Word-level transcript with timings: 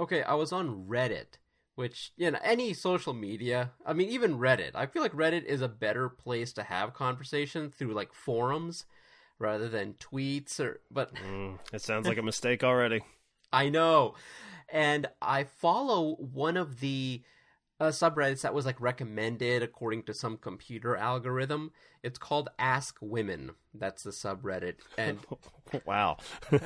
Okay, 0.00 0.22
I 0.22 0.32
was 0.32 0.50
on 0.50 0.86
Reddit, 0.88 1.36
which, 1.74 2.12
you 2.16 2.30
know, 2.30 2.38
any 2.42 2.72
social 2.72 3.12
media, 3.12 3.72
I 3.84 3.92
mean, 3.92 4.08
even 4.08 4.38
Reddit. 4.38 4.70
I 4.74 4.86
feel 4.86 5.02
like 5.02 5.12
Reddit 5.12 5.44
is 5.44 5.60
a 5.60 5.68
better 5.68 6.08
place 6.08 6.54
to 6.54 6.62
have 6.62 6.94
conversation 6.94 7.70
through 7.70 7.92
like 7.92 8.14
forums 8.14 8.86
rather 9.38 9.68
than 9.68 9.94
tweets 9.94 10.58
or, 10.58 10.80
but. 10.90 11.14
Mm, 11.14 11.58
it 11.74 11.82
sounds 11.82 12.08
like 12.08 12.16
a 12.16 12.22
mistake 12.22 12.64
already. 12.64 13.02
I 13.52 13.68
know. 13.68 14.14
And 14.72 15.06
I 15.20 15.44
follow 15.44 16.14
one 16.14 16.56
of 16.56 16.80
the 16.80 17.22
uh, 17.78 17.88
subreddits 17.88 18.42
that 18.42 18.54
was 18.54 18.64
like 18.64 18.80
recommended 18.80 19.62
according 19.62 20.04
to 20.04 20.14
some 20.14 20.38
computer 20.38 20.96
algorithm. 20.96 21.72
It's 22.02 22.18
called 22.18 22.48
Ask 22.58 22.96
Women. 23.00 23.52
That's 23.74 24.02
the 24.02 24.10
subreddit. 24.10 24.76
And 24.96 25.18
wow. 25.84 26.18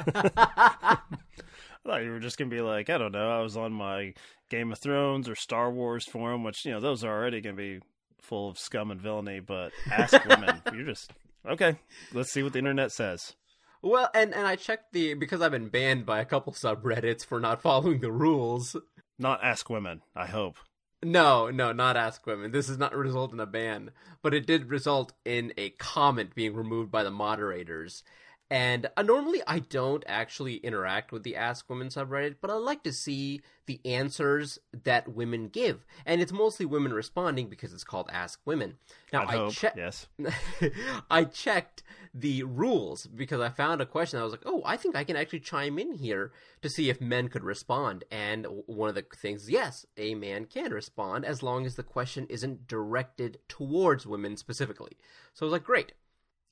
I 1.85 1.89
thought 1.89 2.05
you 2.05 2.11
were 2.11 2.21
just 2.21 2.39
gonna 2.39 2.51
be 2.51 2.63
like, 2.63 2.89
I 2.89 2.99
don't 2.99 3.13
know, 3.13 3.31
I 3.31 3.43
was 3.43 3.57
on 3.57 3.73
my 3.73 4.15
Game 4.49 4.73
of 4.73 4.79
Thrones 4.79 5.29
or 5.29 5.35
Star 5.35 5.71
Wars 5.71 6.07
forum, 6.07 6.43
which 6.45 6.65
you 6.65 6.73
know 6.73 6.81
those 6.81 7.05
are 7.05 7.15
already 7.15 7.41
gonna 7.41 7.57
be 7.57 7.81
full 8.21 8.49
of 8.49 8.59
scum 8.59 8.91
and 8.91 9.01
villainy. 9.01 9.41
But 9.41 9.73
ask 9.91 10.25
women, 10.25 10.63
you're 10.73 10.87
just 10.87 11.13
okay. 11.47 11.77
Let's 12.13 12.33
see 12.33 12.43
what 12.43 12.53
the 12.53 12.59
internet 12.59 12.93
says. 12.93 13.35
Well, 13.83 14.09
and 14.15 14.35
and 14.35 14.47
I 14.47 14.57
checked 14.57 14.93
the 14.93 15.15
because 15.15 15.43
I've 15.43 15.51
been 15.51 15.69
banned 15.69 16.07
by 16.07 16.21
a 16.21 16.25
couple 16.25 16.55
subreddits 16.55 17.25
for 17.25 17.39
not 17.39 17.61
following 17.61 18.01
the 18.01 18.13
rules. 18.13 18.77
Not 19.19 19.45
ask 19.45 19.69
women. 19.69 20.01
I 20.17 20.27
hope. 20.27 20.57
No, 21.03 21.51
no, 21.51 21.73
not 21.73 21.99
ask 21.99 22.27
women. 22.27 22.51
This 22.51 22.69
does 22.69 22.79
not 22.79 22.97
result 22.97 23.35
in 23.35 23.41
a 23.41 23.47
ban, 23.47 23.91
but 24.23 24.33
it 24.33 24.47
did 24.47 24.71
result 24.71 25.13
in 25.27 25.53
a 25.59 25.69
comment 25.71 26.35
being 26.35 26.55
removed 26.55 26.91
by 26.91 27.03
the 27.03 27.11
moderators. 27.11 28.03
And 28.51 28.89
uh, 28.97 29.03
normally 29.03 29.43
I 29.47 29.61
don't 29.61 30.05
actually 30.07 30.57
interact 30.57 31.13
with 31.13 31.23
the 31.23 31.35
Ask 31.35 31.69
Women 31.69 31.89
subreddit, 31.89 32.37
but 32.41 32.51
I 32.51 32.55
like 32.55 32.83
to 32.85 32.93
see 32.93 33.41
the 33.67 33.81
answers 33.87 34.59
that 34.85 35.09
women 35.09 35.49
give. 35.49 35.87
And 36.05 36.21
it's 36.21 36.33
mostly 36.33 36.67
women 36.67 36.93
responding 36.93 37.49
because 37.49 37.73
it's 37.73 37.85
called 37.85 38.11
Ask 38.13 38.41
Women. 38.45 38.75
Now 39.13 39.25
I'd 39.27 39.41
I 39.41 39.49
checked 39.51 39.79
yes. 39.79 40.09
I 41.11 41.25
checked 41.25 41.83
the 42.13 42.43
rules 42.43 43.07
because 43.07 43.41
I 43.41 43.49
found 43.49 43.81
a 43.81 43.87
question. 43.87 44.21
I 44.21 44.25
was 44.25 44.33
like, 44.33 44.43
"Oh, 44.45 44.63
I 44.65 44.77
think 44.77 44.95
I 44.95 45.05
can 45.05 45.17
actually 45.17 45.41
chime 45.41 45.79
in 45.79 45.95
here 45.95 46.31
to 46.61 46.69
see 46.69 46.91
if 46.91 47.01
men 47.01 47.29
could 47.29 47.45
respond." 47.45 48.05
And 48.11 48.47
one 48.67 48.91
of 48.91 48.95
the 48.95 49.07
things, 49.17 49.49
yes, 49.49 49.87
a 49.97 50.15
man 50.15 50.45
can 50.45 50.71
respond 50.71 51.25
as 51.25 51.43
long 51.43 51.65
as 51.65 51.77
the 51.77 51.83
question 51.83 52.27
isn't 52.29 52.69
directed 52.69 53.39
towards 53.49 54.07
women 54.07 54.37
specifically. 54.37 54.99
So 55.33 55.45
I 55.45 55.47
was 55.47 55.53
like, 55.53 55.65
"Great." 55.65 55.93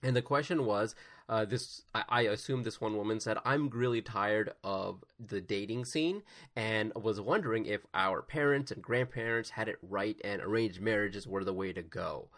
And 0.03 0.17
the 0.17 0.23
question 0.23 0.67
was, 0.67 0.95
uh, 1.29 1.45
this 1.45 1.83
I, 1.95 2.05
I 2.09 2.21
assume 2.23 2.63
this 2.63 2.81
one 2.81 2.97
woman 2.97 3.21
said, 3.21 3.39
"I'm 3.45 3.69
really 3.69 4.03
tired 4.03 4.53
of 4.63 5.05
the 5.19 5.41
dating 5.41 5.85
scene," 5.85 6.23
and 6.57 6.93
was 6.95 7.21
wondering 7.21 7.67
if 7.67 7.87
our 7.95 8.23
parents 8.23 8.71
and 8.71 8.83
grandparents 8.83 9.51
had 9.51 9.69
it 9.69 9.79
right 9.83 10.21
and 10.25 10.43
arranged 10.43 10.81
marriages 10.81 11.27
were 11.27 11.45
the 11.45 11.53
way 11.55 11.73
to 11.73 11.83
go. 11.83 12.29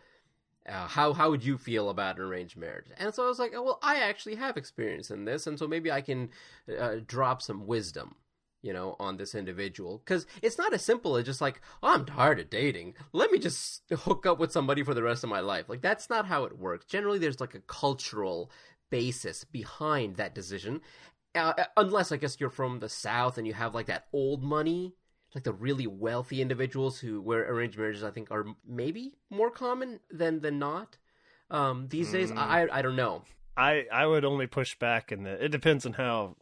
Uh, 0.67 0.87
how 0.89 1.13
how 1.13 1.31
would 1.31 1.45
you 1.45 1.59
feel 1.59 1.91
about 1.91 2.17
an 2.17 2.23
arranged 2.23 2.57
marriage? 2.57 2.87
And 2.97 3.15
so 3.15 3.25
I 3.25 3.29
was 3.29 3.39
like, 3.39 3.53
oh, 3.55 3.63
well, 3.63 3.79
I 3.83 3.97
actually 3.97 4.37
have 4.37 4.57
experience 4.57 5.11
in 5.11 5.25
this, 5.25 5.47
and 5.47 5.59
so 5.59 5.67
maybe 5.67 5.93
I 5.93 6.01
can 6.01 6.31
uh, 6.79 6.97
drop 7.07 7.43
some 7.43 7.67
wisdom, 7.67 8.15
you 8.63 8.73
know, 8.73 8.97
on 8.99 9.19
this 9.19 9.35
individual 9.35 9.99
because 9.99 10.27
it's 10.41 10.57
not 10.57 10.73
as 10.73 10.83
simple 10.83 11.17
as 11.17 11.27
just 11.27 11.43
like, 11.43 11.61
oh, 11.83 11.93
I'm 11.93 12.07
tired 12.07 12.41
of 12.41 12.49
dating. 12.49 12.95
Let 13.13 13.31
me 13.31 13.39
just 13.39 13.83
hook 13.93 14.25
up 14.25 14.39
with 14.39 14.53
somebody 14.53 14.83
for 14.83 14.95
the 14.95 15.03
rest 15.03 15.23
of 15.23 15.29
my 15.29 15.41
life. 15.41 15.69
Like 15.69 15.83
that's 15.83 16.09
not 16.09 16.27
how 16.27 16.45
it 16.45 16.59
works. 16.59 16.87
Generally, 16.87 17.19
there's 17.19 17.41
like 17.41 17.55
a 17.55 17.61
cultural 17.61 18.51
basis 18.95 19.45
behind 19.45 20.17
that 20.17 20.35
decision, 20.35 20.81
uh, 21.35 21.65
unless 21.77 22.13
I 22.13 22.17
guess 22.17 22.37
you're 22.39 22.51
from 22.61 22.79
the 22.79 22.89
South 22.89 23.39
and 23.39 23.47
you 23.47 23.55
have 23.55 23.75
like 23.75 23.87
that 23.87 24.07
old 24.13 24.43
money 24.43 24.95
like 25.35 25.45
the 25.45 25.53
really 25.53 25.87
wealthy 25.87 26.41
individuals 26.41 27.01
who 27.01 27.21
where 27.21 27.43
arranged 27.51 27.77
marriages 27.77 28.05
I 28.05 28.11
think 28.11 28.31
are 28.31 28.47
maybe 28.67 29.15
more 29.31 29.51
common 29.51 30.01
than 30.11 30.41
than 30.41 30.59
not. 30.59 30.97
Um, 31.51 31.89
these 31.89 32.11
days, 32.13 32.31
Mm. 32.31 32.39
I 32.39 32.69
I 32.71 32.83
don't 32.83 32.97
know. 32.97 33.25
I 33.57 33.87
I 33.93 34.07
would 34.07 34.25
only 34.25 34.47
push 34.47 34.79
back, 34.79 35.13
and 35.13 35.27
it 35.27 35.51
depends 35.51 35.85
on 35.87 35.95
how 35.95 36.37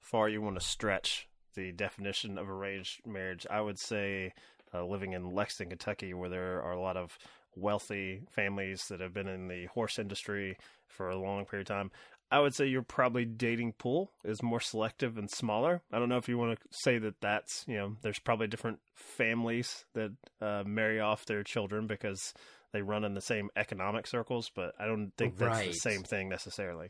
far 0.00 0.28
you 0.28 0.40
want 0.40 0.58
to 0.60 0.64
stretch 0.64 1.28
the 1.54 1.72
definition 1.72 2.38
of 2.38 2.48
arranged 2.48 3.04
marriage. 3.04 3.46
I 3.50 3.60
would 3.60 3.78
say 3.78 4.32
uh, 4.72 4.84
living 4.84 5.12
in 5.12 5.34
Lexington, 5.34 5.70
Kentucky, 5.70 6.14
where 6.14 6.28
there 6.28 6.62
are 6.62 6.72
a 6.72 6.80
lot 6.80 6.96
of 6.96 7.18
wealthy 7.56 8.22
families 8.30 8.84
that 8.88 9.00
have 9.00 9.12
been 9.14 9.26
in 9.28 9.48
the 9.48 9.66
horse 9.66 9.98
industry 9.98 10.56
for 10.86 11.08
a 11.08 11.16
long 11.18 11.44
period 11.46 11.68
of 11.70 11.76
time. 11.76 11.90
I 12.30 12.40
would 12.40 12.54
say 12.54 12.66
your 12.66 12.82
probably 12.82 13.24
dating 13.24 13.74
pool 13.74 14.10
is 14.24 14.42
more 14.42 14.58
selective 14.60 15.16
and 15.16 15.30
smaller. 15.30 15.82
I 15.92 15.98
don't 16.00 16.08
know 16.08 16.16
if 16.16 16.28
you 16.28 16.36
want 16.38 16.58
to 16.58 16.66
say 16.72 16.98
that 16.98 17.20
that's 17.20 17.64
you 17.68 17.76
know 17.76 17.96
there's 18.02 18.18
probably 18.18 18.48
different 18.48 18.80
families 18.94 19.84
that 19.94 20.10
uh, 20.40 20.64
marry 20.66 21.00
off 21.00 21.24
their 21.26 21.42
children 21.44 21.86
because 21.86 22.34
they 22.72 22.82
run 22.82 23.04
in 23.04 23.14
the 23.14 23.20
same 23.20 23.48
economic 23.56 24.06
circles, 24.08 24.50
but 24.54 24.74
I 24.78 24.86
don't 24.86 25.12
think 25.16 25.36
that's 25.38 25.50
Right. 25.58 25.68
the 25.68 25.74
same 25.74 26.02
thing 26.02 26.28
necessarily. 26.28 26.88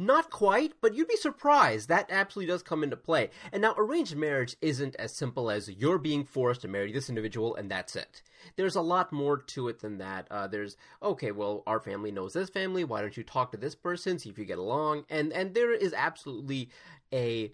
Not 0.00 0.30
quite, 0.30 0.72
but 0.80 0.94
you'd 0.94 1.08
be 1.08 1.16
surprised. 1.16 1.90
That 1.90 2.06
absolutely 2.08 2.50
does 2.50 2.62
come 2.62 2.82
into 2.82 2.96
play. 2.96 3.28
And 3.52 3.60
now, 3.60 3.74
arranged 3.76 4.16
marriage 4.16 4.56
isn't 4.62 4.96
as 4.96 5.14
simple 5.14 5.50
as 5.50 5.68
you're 5.68 5.98
being 5.98 6.24
forced 6.24 6.62
to 6.62 6.68
marry 6.68 6.90
this 6.90 7.10
individual 7.10 7.54
and 7.54 7.70
that's 7.70 7.94
it. 7.94 8.22
There's 8.56 8.76
a 8.76 8.80
lot 8.80 9.12
more 9.12 9.36
to 9.36 9.68
it 9.68 9.80
than 9.80 9.98
that. 9.98 10.26
Uh, 10.30 10.46
there's 10.46 10.78
okay, 11.02 11.32
well, 11.32 11.62
our 11.66 11.80
family 11.80 12.10
knows 12.10 12.32
this 12.32 12.48
family. 12.48 12.82
Why 12.82 13.02
don't 13.02 13.14
you 13.14 13.22
talk 13.22 13.52
to 13.52 13.58
this 13.58 13.74
person, 13.74 14.18
see 14.18 14.30
if 14.30 14.38
you 14.38 14.46
get 14.46 14.56
along? 14.56 15.04
And 15.10 15.34
and 15.34 15.52
there 15.52 15.74
is 15.74 15.92
absolutely 15.92 16.70
a 17.12 17.52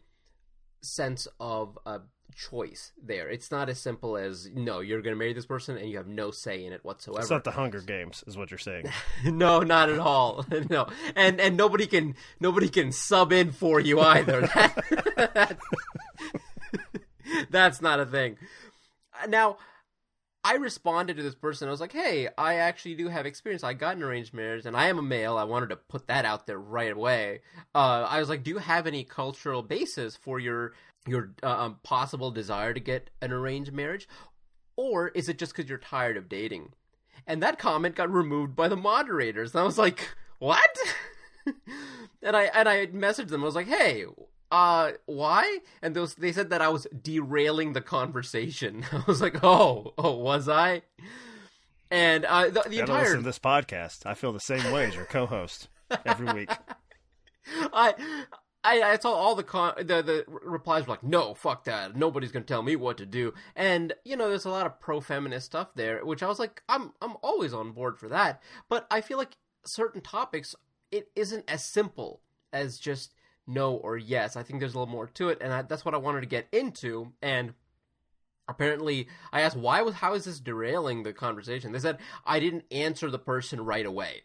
sense 0.83 1.27
of 1.41 1.77
uh, 1.85 1.99
choice 2.37 2.93
there. 3.03 3.29
It's 3.29 3.51
not 3.51 3.69
as 3.69 3.81
simple 3.81 4.17
as 4.17 4.49
no, 4.55 4.81
you're 4.81 5.01
going 5.03 5.15
to 5.15 5.19
marry 5.19 5.33
this 5.33 5.47
person 5.47 5.77
and 5.77 5.91
you 5.91 5.97
have 5.97 6.07
no 6.07 6.31
say 6.31 6.65
in 6.65 6.73
it 6.73 6.85
whatsoever. 6.85 7.23
It's 7.23 7.31
not 7.31 7.45
the 7.45 7.51
Hunger 7.51 7.81
Games, 7.81 8.23
is 8.27 8.37
what 8.37 8.51
you're 8.51 8.59
saying. 8.59 8.87
no, 9.25 9.61
not 9.61 9.89
at 9.89 9.99
all. 9.99 10.45
no, 10.71 10.87
and 11.15 11.41
and 11.41 11.57
nobody 11.57 11.87
can 11.87 12.15
nobody 12.39 12.69
can 12.69 12.93
sub 12.93 13.33
in 13.33 13.53
for 13.53 13.81
you 13.81 14.01
either. 14.01 14.49
That- 15.17 15.59
that's 17.51 17.83
not 17.83 17.99
a 17.99 18.07
thing. 18.07 18.37
Now, 19.29 19.59
I 20.45 20.55
responded 20.55 21.17
to 21.17 21.25
this 21.25 21.35
person. 21.35 21.67
I 21.67 21.73
was 21.73 21.81
like, 21.81 21.93
"Hey, 21.93 22.29
I 22.39 22.55
actually 22.55 22.95
do 22.95 23.09
have 23.09 23.27
experience. 23.27 23.65
I 23.65 23.75
got 23.75 23.97
an 23.97 24.05
arranged 24.05 24.33
marriage, 24.33 24.65
and 24.65 24.77
I 24.77 24.87
am 24.87 24.99
a 24.99 25.03
male. 25.03 25.37
I 25.37 25.43
wanted 25.43 25.71
to 25.71 25.77
put 25.77 26.07
that 26.07 26.25
out 26.25 26.47
there 26.47 26.59
right 26.59 26.93
away. 26.93 27.41
Uh, 27.75 28.07
I 28.09 28.21
was 28.21 28.29
like, 28.29 28.45
"Do 28.45 28.53
you 28.53 28.59
have 28.59 28.87
any 28.87 29.03
cultural 29.03 29.63
basis 29.63 30.15
for 30.17 30.39
your 30.39 30.75
your 31.07 31.33
uh, 31.43 31.65
um, 31.65 31.79
possible 31.83 32.31
desire 32.31 32.75
to 32.75 32.81
get 32.81 33.11
an 33.21 33.33
arranged 33.33 33.73
marriage, 33.73 34.09
or 34.77 35.09
is 35.09 35.29
it 35.29 35.39
just 35.39 35.55
because 35.55 35.69
you're 35.69 35.79
tired 35.79 36.17
of 36.17 36.29
dating?" 36.29 36.73
And 37.27 37.43
that 37.43 37.59
comment 37.59 37.95
got 37.97 38.11
removed 38.11 38.55
by 38.55 38.69
the 38.69 38.77
moderators. 38.77 39.53
And 39.53 39.61
I 39.61 39.65
was 39.65 39.79
like, 39.79 40.09
"What?" 40.39 40.77
and 42.23 42.37
I 42.37 42.45
and 42.45 42.69
I 42.69 42.87
messaged 42.87 43.29
them. 43.29 43.43
I 43.43 43.47
was 43.47 43.55
like, 43.55 43.69
"Hey, 43.69 44.05
uh, 44.51 44.93
why?" 45.07 45.59
And 45.83 45.95
those 45.95 46.15
they 46.15 46.33
said 46.33 46.51
that 46.51 46.63
I 46.63 46.69
was 46.69 46.87
derailing 47.03 47.73
the 47.73 47.81
conversation. 47.81 48.85
I 48.93 49.03
was 49.07 49.21
like, 49.21 49.43
"Oh, 49.43 49.95
oh, 49.99 50.17
was 50.17 50.49
I?" 50.49 50.83
And 51.91 52.25
uh, 52.25 52.51
the, 52.51 52.65
the 52.69 52.81
entire 52.81 53.03
listen 53.03 53.19
to 53.19 53.23
this 53.23 53.39
podcast. 53.39 54.07
I 54.07 54.15
feel 54.15 54.33
the 54.33 54.41
same 54.41 54.73
way 54.73 54.87
as 54.87 54.95
your 54.95 55.05
co-host 55.05 55.69
every 56.05 56.33
week. 56.33 56.51
I, 57.73 57.95
I, 58.67 58.83
I 58.83 58.99
saw 58.99 59.13
all 59.13 59.37
the 59.37 59.45
con- 59.45 59.75
the 59.77 60.03
the 60.03 60.25
replies 60.27 60.87
were 60.87 60.95
like, 60.95 61.05
"No, 61.05 61.35
fuck 61.35 61.65
that. 61.65 61.95
Nobody's 61.95 62.33
gonna 62.33 62.45
tell 62.45 62.63
me 62.63 62.75
what 62.75 62.99
to 62.99 63.07
do." 63.07 63.33
And 63.55 63.93
you 64.05 64.17
know, 64.17 64.29
there's 64.29 64.45
a 64.45 64.51
lot 64.51 64.67
of 64.67 64.81
pro 64.81 65.01
feminist 65.01 65.47
stuff 65.47 65.69
there, 65.77 66.05
which 66.05 66.23
I 66.23 66.27
was 66.27 66.41
like, 66.41 66.63
I'm 66.69 66.93
I'm 67.01 67.15
always 67.23 67.55
on 67.55 67.71
board 67.73 67.97
for 67.99 68.09
that. 68.09 68.43
But 68.69 68.87
I 68.91 69.01
feel 69.01 69.19
like 69.19 69.37
certain 69.65 70.01
topics, 70.01 70.57
it 70.91 71.09
isn't 71.15 71.49
as 71.49 71.65
simple 71.65 72.23
as 72.53 72.79
just 72.79 73.15
no 73.47 73.75
or 73.75 73.97
yes. 73.97 74.37
I 74.37 74.43
think 74.43 74.59
there's 74.59 74.75
a 74.75 74.79
little 74.79 74.93
more 74.93 75.07
to 75.07 75.29
it, 75.29 75.39
and 75.41 75.53
I, 75.53 75.63
that's 75.63 75.85
what 75.85 75.95
I 75.95 75.99
wanted 75.99 76.23
to 76.23 76.27
get 76.27 76.49
into. 76.51 77.13
And 77.23 77.55
apparently, 78.49 79.07
I 79.33 79.43
asked 79.43 79.57
why 79.57 79.83
was 79.83 79.95
how 79.95 80.15
is 80.15 80.25
this 80.25 80.41
derailing 80.41 81.05
the 81.05 81.13
conversation? 81.13 81.71
They 81.71 81.79
said 81.79 81.99
I 82.25 82.41
didn't 82.41 82.65
answer 82.73 83.11
the 83.11 83.19
person 83.21 83.61
right 83.61 83.87
away. 83.87 84.23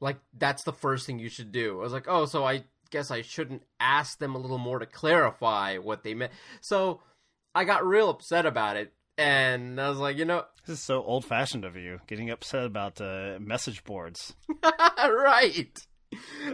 Like 0.00 0.18
that's 0.36 0.64
the 0.64 0.72
first 0.72 1.06
thing 1.06 1.18
you 1.18 1.30
should 1.30 1.50
do. 1.50 1.80
I 1.80 1.82
was 1.82 1.94
like, 1.94 2.08
oh, 2.08 2.26
so 2.26 2.44
I 2.44 2.64
guess 2.90 3.10
I 3.10 3.22
shouldn't 3.22 3.62
ask 3.78 4.18
them 4.18 4.34
a 4.34 4.38
little 4.38 4.58
more 4.58 4.78
to 4.78 4.86
clarify 4.86 5.78
what 5.78 6.02
they 6.02 6.14
meant. 6.14 6.32
So 6.60 7.00
I 7.54 7.64
got 7.64 7.86
real 7.86 8.10
upset 8.10 8.46
about 8.46 8.76
it, 8.76 8.92
and 9.18 9.80
I 9.80 9.88
was 9.88 9.98
like, 9.98 10.16
you 10.16 10.24
know, 10.24 10.44
This 10.66 10.78
is 10.78 10.84
so 10.84 11.02
old-fashioned 11.02 11.64
of 11.64 11.76
you, 11.76 12.00
getting 12.06 12.30
upset 12.30 12.64
about 12.64 13.00
uh, 13.00 13.38
message 13.40 13.84
boards. 13.84 14.34
right. 14.64 15.78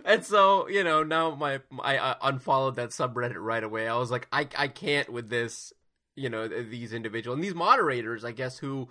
And 0.05 0.23
so 0.25 0.69
you 0.69 0.85
know 0.85 1.03
now 1.03 1.35
my 1.35 1.61
I, 1.81 1.97
I 1.97 2.17
unfollowed 2.23 2.77
that 2.77 2.91
subreddit 2.91 3.37
right 3.38 3.65
away. 3.65 3.88
I 3.88 3.97
was 3.97 4.11
like, 4.11 4.29
I 4.31 4.47
I 4.56 4.69
can't 4.69 5.11
with 5.11 5.31
this. 5.31 5.73
You 6.15 6.31
know 6.31 6.49
these 6.49 6.94
individuals 6.94 7.37
and 7.37 7.44
these 7.44 7.55
moderators, 7.55 8.25
I 8.25 8.33
guess, 8.33 8.59
who 8.59 8.88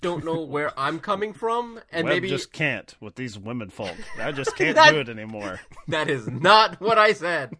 don't 0.00 0.24
know 0.24 0.40
where 0.42 0.78
I'm 0.78 1.00
coming 1.00 1.32
from, 1.32 1.80
and 1.90 2.04
Webb 2.04 2.14
maybe 2.14 2.28
just 2.28 2.52
can't 2.52 2.94
with 3.00 3.16
these 3.16 3.38
women 3.38 3.70
folk. 3.70 3.96
I 4.18 4.32
just 4.32 4.56
can't 4.56 4.76
That- 4.76 4.92
do 4.92 4.98
it 5.00 5.08
anymore. 5.08 5.60
That 5.88 6.08
is 6.08 6.28
not 6.28 6.80
what 6.80 6.96
I 6.98 7.12
said. 7.12 7.56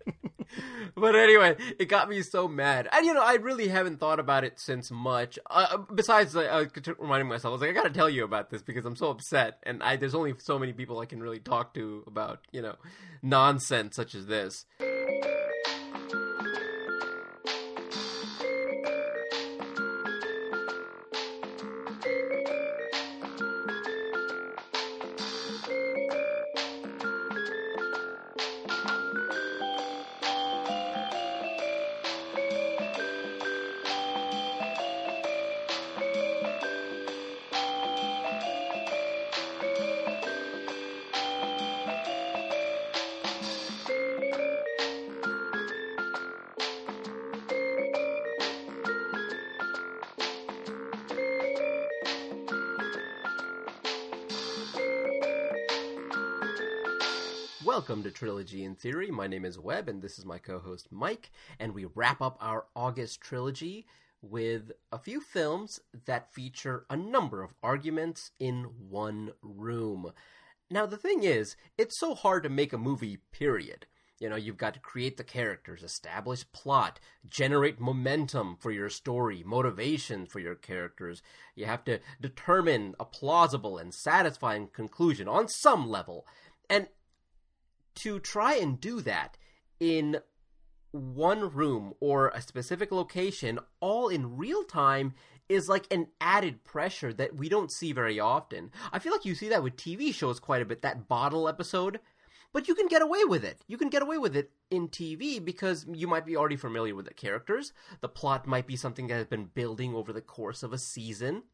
but 0.95 1.15
anyway, 1.17 1.57
it 1.79 1.87
got 1.89 2.09
me 2.09 2.23
so 2.23 2.47
mad. 2.47 2.89
And 2.93 3.05
you 3.05 3.13
know, 3.15 3.23
I 3.23 3.35
really 3.35 3.69
haven't 3.69 3.99
thought 3.99 4.21
about 4.21 4.45
it 4.45 4.61
since 4.61 4.91
much. 4.91 5.39
Uh, 5.51 5.79
besides, 5.95 6.37
uh, 6.37 6.67
reminding 6.99 7.29
myself, 7.29 7.51
I 7.51 7.53
was 7.53 7.61
like, 7.61 7.71
I 7.71 7.73
gotta 7.73 7.91
tell 7.91 8.09
you 8.09 8.25
about 8.25 8.51
this 8.51 8.63
because 8.63 8.85
I'm 8.87 8.97
so 8.97 9.11
upset, 9.11 9.59
and 9.65 9.83
I 9.83 9.97
there's 9.97 10.15
only 10.15 10.35
so 10.39 10.59
many 10.59 10.73
people 10.73 11.01
I 11.01 11.07
can 11.07 11.21
really 11.21 11.41
talk 11.41 11.75
to 11.75 12.05
about 12.07 12.41
you 12.53 12.63
know 12.63 12.77
nonsense 13.23 13.97
such 13.97 14.15
as 14.15 14.27
this. 14.27 14.65
Trilogy 58.23 58.63
in 58.63 58.77
Theory. 58.77 59.11
My 59.11 59.27
name 59.27 59.45
is 59.45 59.59
Webb, 59.59 59.89
and 59.89 60.01
this 60.01 60.17
is 60.17 60.25
my 60.25 60.39
co 60.39 60.61
host 60.61 60.87
Mike. 60.93 61.33
And 61.59 61.75
we 61.75 61.87
wrap 61.87 62.23
up 62.23 62.39
our 62.41 62.67
August 62.77 63.21
trilogy 63.21 63.85
with 64.21 64.71
a 64.93 64.99
few 65.01 65.21
films 65.21 65.81
that 66.05 66.33
feature 66.33 66.87
a 66.89 66.97
number 66.97 67.43
of 67.43 67.53
arguments 67.65 68.31
in 68.39 68.67
one 68.89 69.33
room. 69.43 70.13
Now, 70.71 70.87
the 70.87 70.97
thing 70.97 71.25
is, 71.25 71.57
it's 71.77 71.99
so 71.99 72.15
hard 72.15 72.45
to 72.45 72.49
make 72.49 72.73
a 72.73 72.79
movie, 72.79 73.19
period. 73.33 73.87
You 74.21 74.29
know, 74.29 74.37
you've 74.37 74.57
got 74.57 74.75
to 74.75 74.81
create 74.81 75.17
the 75.17 75.25
characters, 75.25 75.83
establish 75.83 76.45
plot, 76.53 77.01
generate 77.29 77.81
momentum 77.81 78.57
for 78.61 78.71
your 78.71 78.89
story, 78.89 79.43
motivation 79.45 80.27
for 80.27 80.39
your 80.39 80.55
characters. 80.55 81.23
You 81.57 81.67
have 81.67 81.83
to 81.87 81.99
determine 82.21 82.95
a 83.01 83.05
plausible 83.05 83.79
and 83.79 83.93
satisfying 83.93 84.69
conclusion 84.69 85.27
on 85.27 85.49
some 85.49 85.89
level. 85.89 86.25
And 86.71 86.87
to 87.97 88.19
try 88.21 88.55
and 88.55 88.81
do 88.81 89.01
that 89.03 89.37
in 89.81 90.19
one 90.93 91.51
room 91.51 91.95
or 92.01 92.29
a 92.29 92.43
specific 92.43 92.93
location 92.93 93.59
all 93.81 94.09
in 94.09 94.37
real 94.37 94.63
time 94.65 95.15
is 95.49 95.69
like 95.69 95.87
an 95.91 96.07
added 96.21 96.65
pressure 96.65 97.13
that 97.13 97.35
we 97.37 97.49
don't 97.49 97.73
see 97.73 97.93
very 97.93 98.21
often. 98.21 98.71
I 98.93 98.99
feel 98.99 99.13
like 99.13 99.25
you 99.25 99.35
see 99.35 99.49
that 99.49 99.63
with 99.63 99.77
TV 99.77 100.15
shows 100.15 100.39
quite 100.39 100.63
a 100.63 100.67
bit, 100.67 100.83
that 100.83 101.09
bottle 101.09 101.49
episode. 101.49 102.01
But 102.53 102.69
you 102.69 102.75
can 102.75 102.87
get 102.87 103.01
away 103.01 103.25
with 103.25 103.45
it. 103.45 103.65
You 103.67 103.79
can 103.79 103.89
get 103.89 104.03
away 104.03 104.19
with 104.19 104.37
it 104.37 104.51
in 104.71 104.89
TV 104.89 105.43
because 105.43 105.87
you 105.91 106.07
might 106.07 106.27
be 106.27 106.37
already 106.37 106.57
familiar 106.57 106.95
with 106.95 107.07
the 107.07 107.15
characters. 107.15 107.73
The 108.03 108.11
plot 108.11 108.47
might 108.47 108.67
be 108.67 108.77
something 108.77 109.07
that 109.07 109.15
has 109.15 109.27
been 109.27 109.47
building 109.47 109.95
over 109.95 110.13
the 110.13 110.21
course 110.21 110.63
of 110.63 110.75
a 110.75 110.79
season. 110.79 111.45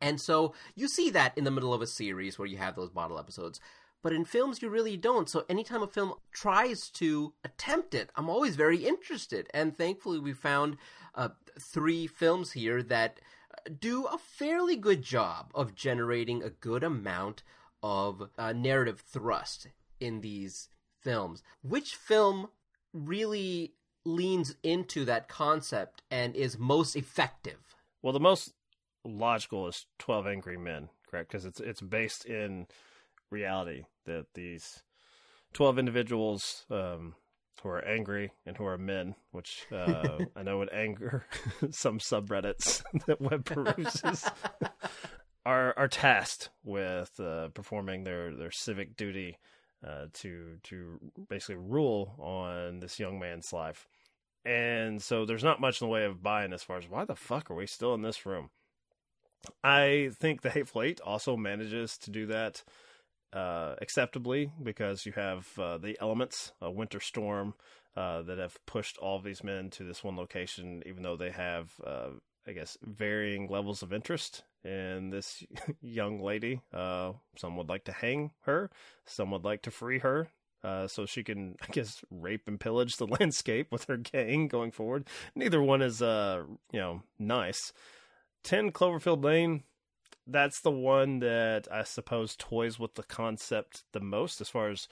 And 0.00 0.20
so 0.20 0.54
you 0.74 0.88
see 0.88 1.10
that 1.10 1.36
in 1.38 1.44
the 1.44 1.50
middle 1.52 1.72
of 1.72 1.82
a 1.82 1.86
series 1.86 2.38
where 2.38 2.48
you 2.48 2.56
have 2.56 2.74
those 2.74 2.90
bottle 2.90 3.18
episodes. 3.18 3.60
But 4.02 4.12
in 4.12 4.24
films, 4.24 4.62
you 4.62 4.70
really 4.70 4.96
don't. 4.96 5.28
So 5.28 5.44
anytime 5.48 5.82
a 5.82 5.86
film 5.86 6.14
tries 6.32 6.88
to 6.90 7.34
attempt 7.44 7.94
it, 7.94 8.10
I'm 8.16 8.30
always 8.30 8.56
very 8.56 8.86
interested. 8.86 9.48
And 9.52 9.76
thankfully, 9.76 10.18
we 10.18 10.32
found 10.32 10.78
uh, 11.14 11.30
three 11.60 12.06
films 12.06 12.52
here 12.52 12.82
that 12.84 13.20
uh, 13.52 13.70
do 13.78 14.06
a 14.06 14.16
fairly 14.18 14.76
good 14.76 15.02
job 15.02 15.50
of 15.54 15.74
generating 15.74 16.42
a 16.42 16.50
good 16.50 16.82
amount 16.82 17.42
of 17.82 18.30
uh, 18.38 18.52
narrative 18.52 19.00
thrust 19.06 19.68
in 20.00 20.20
these 20.22 20.68
films. 21.00 21.42
Which 21.62 21.94
film 21.94 22.48
really 22.92 23.74
leans 24.04 24.54
into 24.62 25.04
that 25.04 25.28
concept 25.28 26.02
and 26.10 26.34
is 26.34 26.58
most 26.58 26.96
effective? 26.96 27.76
Well, 28.02 28.12
the 28.12 28.20
most 28.20 28.54
logical 29.04 29.68
is 29.68 29.86
12 29.98 30.26
Angry 30.26 30.56
Men, 30.56 30.88
correct? 31.06 31.30
Because 31.30 31.44
it's 31.44 31.60
it's 31.60 31.80
based 31.80 32.24
in 32.24 32.66
reality 33.30 33.84
that 34.06 34.26
these 34.34 34.82
12 35.52 35.78
individuals 35.78 36.64
um, 36.70 37.14
who 37.62 37.68
are 37.68 37.84
angry 37.84 38.32
and 38.46 38.56
who 38.56 38.64
are 38.64 38.78
men, 38.78 39.14
which 39.32 39.66
uh, 39.72 40.18
I 40.36 40.42
know 40.42 40.58
would 40.58 40.72
anger 40.72 41.26
some 41.70 41.98
subreddits 41.98 42.82
that 43.06 43.20
Webb 43.20 43.44
peruses, 43.44 44.28
are 45.46 45.74
are 45.76 45.88
tasked 45.88 46.50
with 46.64 47.18
uh, 47.20 47.48
performing 47.48 48.04
their, 48.04 48.34
their 48.34 48.50
civic 48.50 48.96
duty 48.96 49.38
uh, 49.86 50.06
to 50.14 50.58
to 50.64 50.98
basically 51.28 51.56
rule 51.56 52.14
on 52.18 52.80
this 52.80 52.98
young 52.98 53.18
man's 53.18 53.52
life. 53.52 53.86
And 54.44 55.02
so 55.02 55.26
there's 55.26 55.44
not 55.44 55.60
much 55.60 55.80
in 55.80 55.86
the 55.86 55.92
way 55.92 56.04
of 56.04 56.22
buying 56.22 56.52
as 56.54 56.62
far 56.62 56.78
as 56.78 56.88
why 56.88 57.04
the 57.04 57.14
fuck 57.14 57.50
are 57.50 57.54
we 57.54 57.66
still 57.66 57.94
in 57.94 58.02
this 58.02 58.24
room? 58.24 58.50
I 59.62 60.10
think 60.18 60.40
the 60.40 60.50
Hateful 60.50 60.82
Eight 60.82 61.00
also 61.00 61.36
manages 61.36 61.98
to 61.98 62.10
do 62.10 62.26
that 62.26 62.62
uh, 63.32 63.74
acceptably 63.80 64.50
because 64.62 65.06
you 65.06 65.12
have 65.12 65.46
uh, 65.58 65.78
the 65.78 65.96
elements, 66.00 66.52
a 66.60 66.70
winter 66.70 67.00
storm, 67.00 67.54
uh, 67.96 68.22
that 68.22 68.38
have 68.38 68.58
pushed 68.66 68.98
all 68.98 69.20
these 69.20 69.42
men 69.42 69.70
to 69.70 69.84
this 69.84 70.04
one 70.04 70.16
location, 70.16 70.82
even 70.86 71.02
though 71.02 71.16
they 71.16 71.30
have, 71.30 71.72
uh, 71.84 72.10
I 72.46 72.52
guess, 72.52 72.78
varying 72.82 73.48
levels 73.48 73.82
of 73.82 73.92
interest 73.92 74.44
in 74.64 75.10
this 75.10 75.42
young 75.80 76.20
lady. 76.20 76.60
Uh, 76.72 77.12
some 77.36 77.56
would 77.56 77.68
like 77.68 77.84
to 77.84 77.92
hang 77.92 78.30
her, 78.42 78.70
some 79.06 79.30
would 79.32 79.44
like 79.44 79.62
to 79.62 79.70
free 79.70 79.98
her. 79.98 80.28
Uh, 80.62 80.86
so 80.86 81.06
she 81.06 81.24
can, 81.24 81.56
I 81.62 81.72
guess, 81.72 82.04
rape 82.10 82.46
and 82.46 82.60
pillage 82.60 82.96
the 82.96 83.06
landscape 83.20 83.72
with 83.72 83.84
her 83.84 83.96
gang 83.96 84.48
going 84.48 84.70
forward. 84.70 85.08
Neither 85.34 85.62
one 85.62 85.82
is, 85.82 86.02
uh, 86.02 86.42
you 86.72 86.80
know, 86.80 87.02
nice. 87.18 87.72
Ten 88.42 88.70
Cloverfield 88.70 89.24
Lane 89.24 89.64
that's 90.26 90.60
the 90.60 90.70
one 90.70 91.20
that 91.20 91.68
I 91.70 91.84
suppose 91.84 92.36
toys 92.36 92.78
with 92.78 92.94
the 92.94 93.02
concept 93.02 93.84
the 93.92 94.00
most 94.00 94.40
as 94.40 94.48
far 94.48 94.70
as 94.70 94.88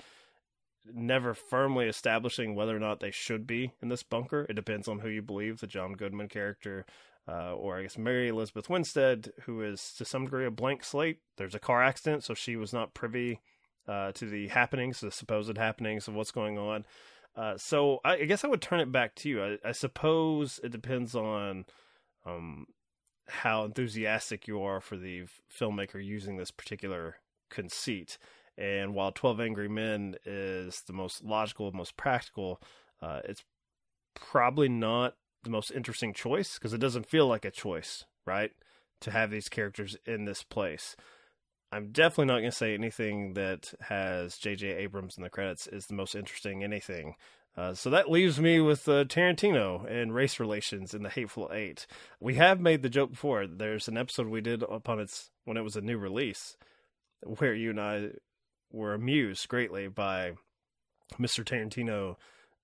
never 0.92 1.34
firmly 1.34 1.86
establishing 1.86 2.54
whether 2.54 2.76
or 2.76 2.80
not 2.80 3.00
they 3.00 3.10
should 3.10 3.46
be 3.46 3.72
in 3.82 3.88
this 3.88 4.02
bunker. 4.02 4.46
It 4.48 4.54
depends 4.54 4.88
on 4.88 5.00
who 5.00 5.08
you 5.08 5.22
believe, 5.22 5.60
the 5.60 5.66
John 5.66 5.92
Goodman 5.92 6.28
character, 6.28 6.86
uh, 7.28 7.54
or 7.54 7.78
I 7.78 7.82
guess 7.82 7.98
Mary 7.98 8.28
Elizabeth 8.28 8.70
Winstead, 8.70 9.32
who 9.42 9.62
is 9.62 9.92
to 9.98 10.04
some 10.04 10.24
degree 10.24 10.46
a 10.46 10.50
blank 10.50 10.84
slate. 10.84 11.18
There's 11.36 11.54
a 11.54 11.60
car 11.60 11.82
accident, 11.82 12.24
so 12.24 12.34
she 12.34 12.56
was 12.56 12.72
not 12.72 12.94
privy 12.94 13.40
uh, 13.86 14.12
to 14.12 14.26
the 14.26 14.48
happenings, 14.48 15.00
the 15.00 15.10
supposed 15.10 15.56
happenings 15.56 16.08
of 16.08 16.14
what's 16.14 16.30
going 16.30 16.58
on. 16.58 16.84
Uh, 17.36 17.56
so 17.56 18.00
I, 18.04 18.14
I, 18.14 18.24
guess 18.24 18.44
I 18.44 18.48
would 18.48 18.62
turn 18.62 18.80
it 18.80 18.90
back 18.90 19.14
to 19.16 19.28
you. 19.28 19.42
I, 19.42 19.58
I 19.64 19.72
suppose 19.72 20.58
it 20.64 20.72
depends 20.72 21.14
on 21.14 21.66
um, 22.26 22.66
how 23.28 23.64
enthusiastic 23.64 24.46
you 24.48 24.62
are 24.62 24.80
for 24.80 24.96
the 24.96 25.24
filmmaker 25.54 26.04
using 26.04 26.36
this 26.36 26.50
particular 26.50 27.16
conceit. 27.50 28.18
And 28.56 28.94
while 28.94 29.12
12 29.12 29.40
Angry 29.40 29.68
Men 29.68 30.16
is 30.24 30.82
the 30.86 30.92
most 30.92 31.24
logical, 31.24 31.70
most 31.72 31.96
practical, 31.96 32.60
uh, 33.00 33.20
it's 33.24 33.44
probably 34.14 34.68
not 34.68 35.14
the 35.44 35.50
most 35.50 35.70
interesting 35.70 36.12
choice 36.12 36.54
because 36.54 36.72
it 36.72 36.80
doesn't 36.80 37.08
feel 37.08 37.26
like 37.26 37.44
a 37.44 37.50
choice, 37.50 38.04
right? 38.26 38.50
To 39.02 39.10
have 39.10 39.30
these 39.30 39.48
characters 39.48 39.96
in 40.06 40.24
this 40.24 40.42
place. 40.42 40.96
I'm 41.70 41.92
definitely 41.92 42.26
not 42.26 42.40
going 42.40 42.50
to 42.50 42.56
say 42.56 42.74
anything 42.74 43.34
that 43.34 43.74
has 43.82 44.38
J.J. 44.38 44.68
Abrams 44.68 45.16
in 45.16 45.22
the 45.22 45.30
credits 45.30 45.66
is 45.66 45.86
the 45.86 45.94
most 45.94 46.14
interesting 46.14 46.64
anything 46.64 47.14
uh, 47.58 47.74
so 47.74 47.90
that 47.90 48.08
leaves 48.08 48.38
me 48.38 48.60
with 48.60 48.88
uh, 48.88 49.02
Tarantino 49.04 49.84
and 49.90 50.14
race 50.14 50.38
relations 50.38 50.94
in 50.94 51.02
the 51.02 51.08
Hateful 51.08 51.50
Eight. 51.52 51.88
We 52.20 52.36
have 52.36 52.60
made 52.60 52.82
the 52.82 52.88
joke 52.88 53.10
before. 53.10 53.48
There's 53.48 53.88
an 53.88 53.98
episode 53.98 54.28
we 54.28 54.40
did 54.40 54.62
upon 54.62 55.00
its 55.00 55.30
when 55.44 55.56
it 55.56 55.64
was 55.64 55.74
a 55.74 55.80
new 55.80 55.98
release, 55.98 56.56
where 57.24 57.54
you 57.54 57.70
and 57.70 57.80
I 57.80 58.10
were 58.70 58.94
amused 58.94 59.48
greatly 59.48 59.88
by 59.88 60.34
Mr. 61.18 61.42
Tarantino 61.44 62.14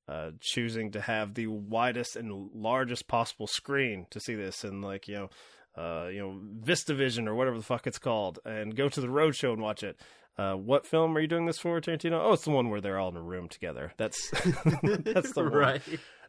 uh, 0.06 0.30
choosing 0.38 0.92
to 0.92 1.00
have 1.00 1.34
the 1.34 1.48
widest 1.48 2.14
and 2.14 2.50
largest 2.54 3.08
possible 3.08 3.48
screen 3.48 4.06
to 4.10 4.20
see 4.20 4.36
this, 4.36 4.62
and 4.62 4.80
like 4.82 5.08
you 5.08 5.14
know. 5.14 5.30
Uh, 5.76 6.06
you 6.06 6.20
know, 6.20 6.40
VistaVision 6.64 7.26
or 7.26 7.34
whatever 7.34 7.56
the 7.56 7.64
fuck 7.64 7.84
it's 7.88 7.98
called, 7.98 8.38
and 8.44 8.76
go 8.76 8.88
to 8.88 9.00
the 9.00 9.08
roadshow 9.08 9.52
and 9.52 9.60
watch 9.60 9.82
it. 9.82 9.98
Uh, 10.36 10.54
what 10.54 10.86
film 10.86 11.16
are 11.16 11.20
you 11.20 11.28
doing 11.28 11.46
this 11.46 11.58
for, 11.58 11.80
Tarantino? 11.80 12.20
Oh, 12.20 12.32
it's 12.32 12.44
the 12.44 12.50
one 12.50 12.68
where 12.68 12.80
they're 12.80 12.98
all 12.98 13.10
in 13.10 13.16
a 13.16 13.22
room 13.22 13.48
together. 13.48 13.92
That's 13.96 14.30
that's 14.82 15.32
the 15.32 15.44
right. 15.44 15.82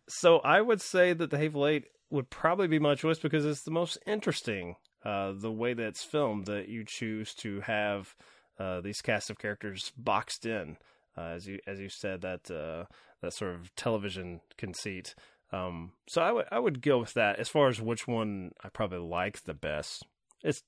So 0.07 0.39
I 0.39 0.62
would 0.62 0.81
say 0.81 1.13
that 1.13 1.31
the 1.31 1.38
Hateful 1.38 1.65
Eight 1.65 1.85
would 2.12 2.29
probably 2.29 2.67
be 2.67 2.77
my 2.79 2.93
choice 2.95 3.17
because 3.19 3.45
it's 3.45 3.63
the 3.63 3.71
most 3.71 3.97
interesting. 4.05 4.75
Uh, 5.03 5.33
the 5.35 5.51
way 5.51 5.74
that 5.74 5.85
it's 5.88 6.03
filmed, 6.03 6.45
that 6.47 6.67
you 6.67 6.83
choose 6.85 7.33
to 7.35 7.62
have 7.62 8.15
uh, 8.59 8.81
these 8.81 9.01
cast 9.01 9.29
of 9.29 9.38
characters 9.39 9.91
boxed 9.97 10.45
in. 10.45 10.77
uh, 11.17 11.21
as 11.35 11.47
you 11.47 11.59
as 11.67 11.79
you 11.79 11.89
said 11.89 12.21
that 12.21 12.50
uh, 12.51 12.85
that 13.21 13.33
sort 13.33 13.55
of 13.55 13.74
television 13.75 14.41
conceit. 14.57 15.15
Um, 15.51 15.93
so 16.07 16.21
I 16.21 16.31
would 16.31 16.45
I 16.51 16.59
would 16.59 16.81
go 16.81 17.00
with 17.00 17.13
that 17.13 17.39
as 17.39 17.50
far 17.50 17.67
as 17.69 17.81
which 17.81 18.07
one 18.07 18.51
I 18.63 18.69
probably 18.69 19.00
like 19.00 19.43
the 19.43 19.53
best. 19.53 20.05
It's 20.43 20.63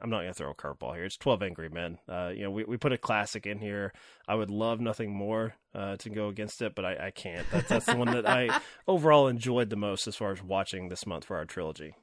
I'm 0.00 0.10
not 0.10 0.20
gonna 0.20 0.34
throw 0.34 0.50
a 0.50 0.54
curveball 0.54 0.94
here. 0.94 1.04
It's 1.04 1.16
Twelve 1.16 1.42
Angry 1.42 1.68
Men. 1.68 1.98
Uh, 2.08 2.28
you 2.34 2.42
know, 2.44 2.50
we, 2.50 2.64
we 2.64 2.76
put 2.76 2.92
a 2.92 2.98
classic 2.98 3.46
in 3.46 3.58
here. 3.58 3.92
I 4.28 4.34
would 4.34 4.50
love 4.50 4.80
nothing 4.80 5.12
more 5.14 5.54
uh, 5.74 5.96
to 5.96 6.10
go 6.10 6.28
against 6.28 6.60
it, 6.62 6.74
but 6.74 6.84
I, 6.84 7.06
I 7.06 7.10
can't. 7.10 7.46
That's 7.50 7.68
that's 7.68 7.86
the 7.86 7.96
one 7.96 8.12
that 8.12 8.28
I 8.28 8.60
overall 8.88 9.28
enjoyed 9.28 9.70
the 9.70 9.76
most 9.76 10.06
as 10.06 10.16
far 10.16 10.32
as 10.32 10.42
watching 10.42 10.88
this 10.88 11.06
month 11.06 11.24
for 11.24 11.36
our 11.36 11.44
trilogy. 11.46 11.94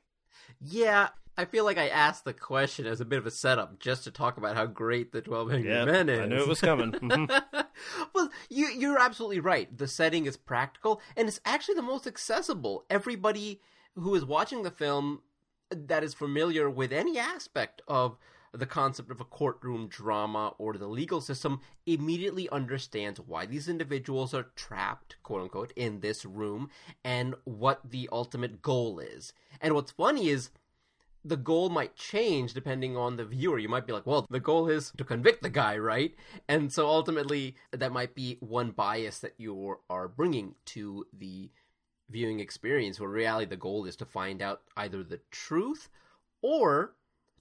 Yeah, 0.60 1.10
I 1.38 1.46
feel 1.46 1.65
like 1.65 1.77
I 1.77 1.88
asked 1.88 2.25
the 2.25 2.34
question 2.34 2.86
as 2.88 3.00
a 3.00 3.05
bit 3.05 3.20
of 3.20 3.25
a 3.27 3.32
setup 3.32 3.79
just 3.79 4.03
to 4.05 4.12
talk 4.12 4.38
about 4.38 4.55
how 4.55 4.65
great 4.65 5.12
the 5.12 5.22
Twelve 5.22 5.51
Angry 5.51 5.72
Yeah, 5.72 5.86
Men 5.86 6.10
is. 6.10 6.20
I 6.20 6.25
knew 6.25 6.41
it 6.41 6.48
was 6.48 6.62
coming. 6.62 6.91
Mhm. 6.93 7.65
well, 8.13 8.29
you, 8.50 8.67
you're 8.67 9.00
absolutely 9.00 9.39
right. 9.39 9.75
The 9.77 9.88
setting 9.88 10.25
is 10.25 10.38
practical, 10.38 11.01
and 11.15 11.27
it's 11.27 11.39
actually 11.46 11.75
the 11.75 11.82
most 11.84 12.08
accessible. 12.08 12.86
Everybody 12.89 13.62
who 13.96 14.15
is 14.15 14.25
watching 14.25 14.63
the 14.63 14.72
film 14.72 15.22
that 15.74 16.03
is 16.03 16.13
familiar 16.13 16.70
with 16.70 16.92
any 16.92 17.18
aspect 17.18 17.82
of 17.88 18.18
the 18.53 18.65
concept 18.65 19.10
of 19.10 19.20
a 19.20 19.25
courtroom 19.25 19.88
drama 19.88 20.53
or 20.60 20.74
the 20.74 20.88
legal 20.88 21.20
system 21.20 21.60
immediately 21.86 22.48
understands 22.50 23.20
why 23.20 23.46
these 23.46 23.68
individuals 23.68 24.34
are 24.34 24.48
trapped, 24.56 25.15
quote 25.24 25.42
unquote, 25.42 25.74
in 25.75 26.01
this 26.01 26.24
room 26.24 26.70
and 27.03 27.34
what 27.46 27.82
the 27.89 28.08
ultimate 28.12 28.62
goal 28.62 29.00
is. 29.00 29.34
And 29.60 29.74
what's 29.74 29.92
funny 29.92 30.30
is 30.30 30.51
the 31.25 31.38
goal 31.38 31.70
might 31.70 31.96
change 31.96 32.53
depending 32.53 32.96
on 32.96 33.15
the 33.15 33.25
viewer. 33.25 33.58
You 33.58 33.70
might 33.70 33.88
be 33.88 33.94
like, 33.94 34.06
well, 34.06 34.27
the 34.30 34.39
goal 34.39 34.68
is 34.70 34.92
to 34.98 35.03
convict 35.03 35.42
the 35.42 35.50
guy, 35.50 35.77
right? 35.77 36.13
And 36.48 36.72
so 36.72 36.88
ultimately, 36.88 37.56
that 37.72 37.92
might 37.92 38.13
be 38.13 38.38
one 38.39 38.72
bias 38.72 39.20
that 39.20 39.34
you 39.38 39.77
are 39.89 40.08
bringing 40.08 40.56
to 40.65 41.06
the 41.18 41.50
viewing 42.13 42.39
experience, 42.39 43.00
where 43.00 43.10
reality 43.10 43.46
the 43.50 43.58
goal 43.58 43.84
is 43.86 43.98
to 43.98 44.05
find 44.05 44.41
out 44.41 44.62
either 44.77 45.03
the 45.03 45.20
truth 45.32 45.89
or 46.41 46.93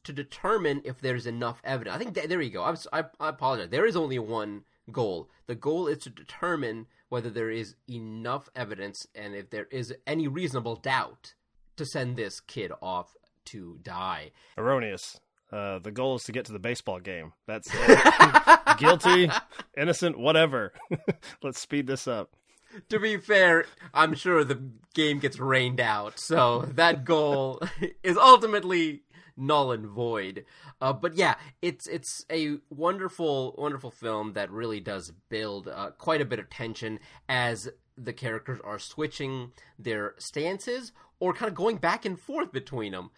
to 0.04 0.12
determine 0.12 0.82
if 0.84 1.00
there's 1.00 1.26
enough 1.28 1.60
evidence. 1.62 1.94
I 1.94 1.98
think 1.98 2.14
th- 2.14 2.28
there 2.28 2.40
you 2.40 2.50
go. 2.50 2.64
I'm, 2.64 2.72
s- 2.72 2.88
I, 2.92 3.04
I 3.20 3.28
apologize. 3.28 3.68
There 3.70 3.86
is 3.86 3.94
only 3.94 4.18
one 4.18 4.64
goal. 4.90 5.30
The 5.46 5.54
goal 5.54 5.86
is 5.86 5.98
to 5.98 6.10
determine 6.10 6.86
whether 7.08 7.30
there 7.30 7.50
is 7.50 7.76
enough 7.88 8.48
evidence 8.56 9.06
and 9.14 9.34
if 9.36 9.50
there 9.50 9.68
is 9.70 9.94
any 10.06 10.26
reasonable 10.26 10.74
doubt 10.76 11.34
to 11.76 11.84
send 11.86 12.16
this 12.16 12.40
kid 12.40 12.72
off 12.82 13.14
to 13.46 13.78
die. 13.82 14.32
Erroneous. 14.58 15.20
Uh, 15.52 15.78
the 15.78 15.90
goal 15.90 16.16
is 16.16 16.24
to 16.24 16.32
get 16.32 16.46
to 16.46 16.52
the 16.52 16.58
baseball 16.58 16.98
game. 16.98 17.32
That's 17.46 17.68
it. 17.72 17.98
guilty, 18.78 19.30
innocent, 19.76 20.18
whatever. 20.18 20.72
Let's 21.42 21.60
speed 21.60 21.86
this 21.86 22.08
up. 22.08 22.30
To 22.88 22.98
be 22.98 23.16
fair, 23.16 23.66
I'm 23.92 24.14
sure 24.14 24.44
the 24.44 24.62
game 24.94 25.18
gets 25.18 25.38
rained 25.38 25.80
out, 25.80 26.18
so 26.18 26.62
that 26.74 27.04
goal 27.04 27.60
is 28.02 28.16
ultimately 28.16 29.02
null 29.36 29.72
and 29.72 29.86
void. 29.86 30.44
Uh, 30.80 30.92
but 30.92 31.14
yeah, 31.14 31.34
it's 31.60 31.86
it's 31.86 32.24
a 32.30 32.58
wonderful, 32.70 33.54
wonderful 33.56 33.90
film 33.90 34.32
that 34.32 34.50
really 34.50 34.80
does 34.80 35.12
build 35.28 35.68
uh, 35.68 35.90
quite 35.98 36.20
a 36.20 36.26
bit 36.26 36.38
of 36.38 36.50
tension 36.50 36.98
as 37.28 37.68
the 37.96 38.12
characters 38.12 38.58
are 38.64 38.78
switching 38.78 39.52
their 39.78 40.14
stances 40.18 40.92
or 41.20 41.32
kind 41.32 41.48
of 41.48 41.54
going 41.54 41.76
back 41.76 42.04
and 42.04 42.18
forth 42.18 42.52
between 42.52 42.92
them. 42.92 43.10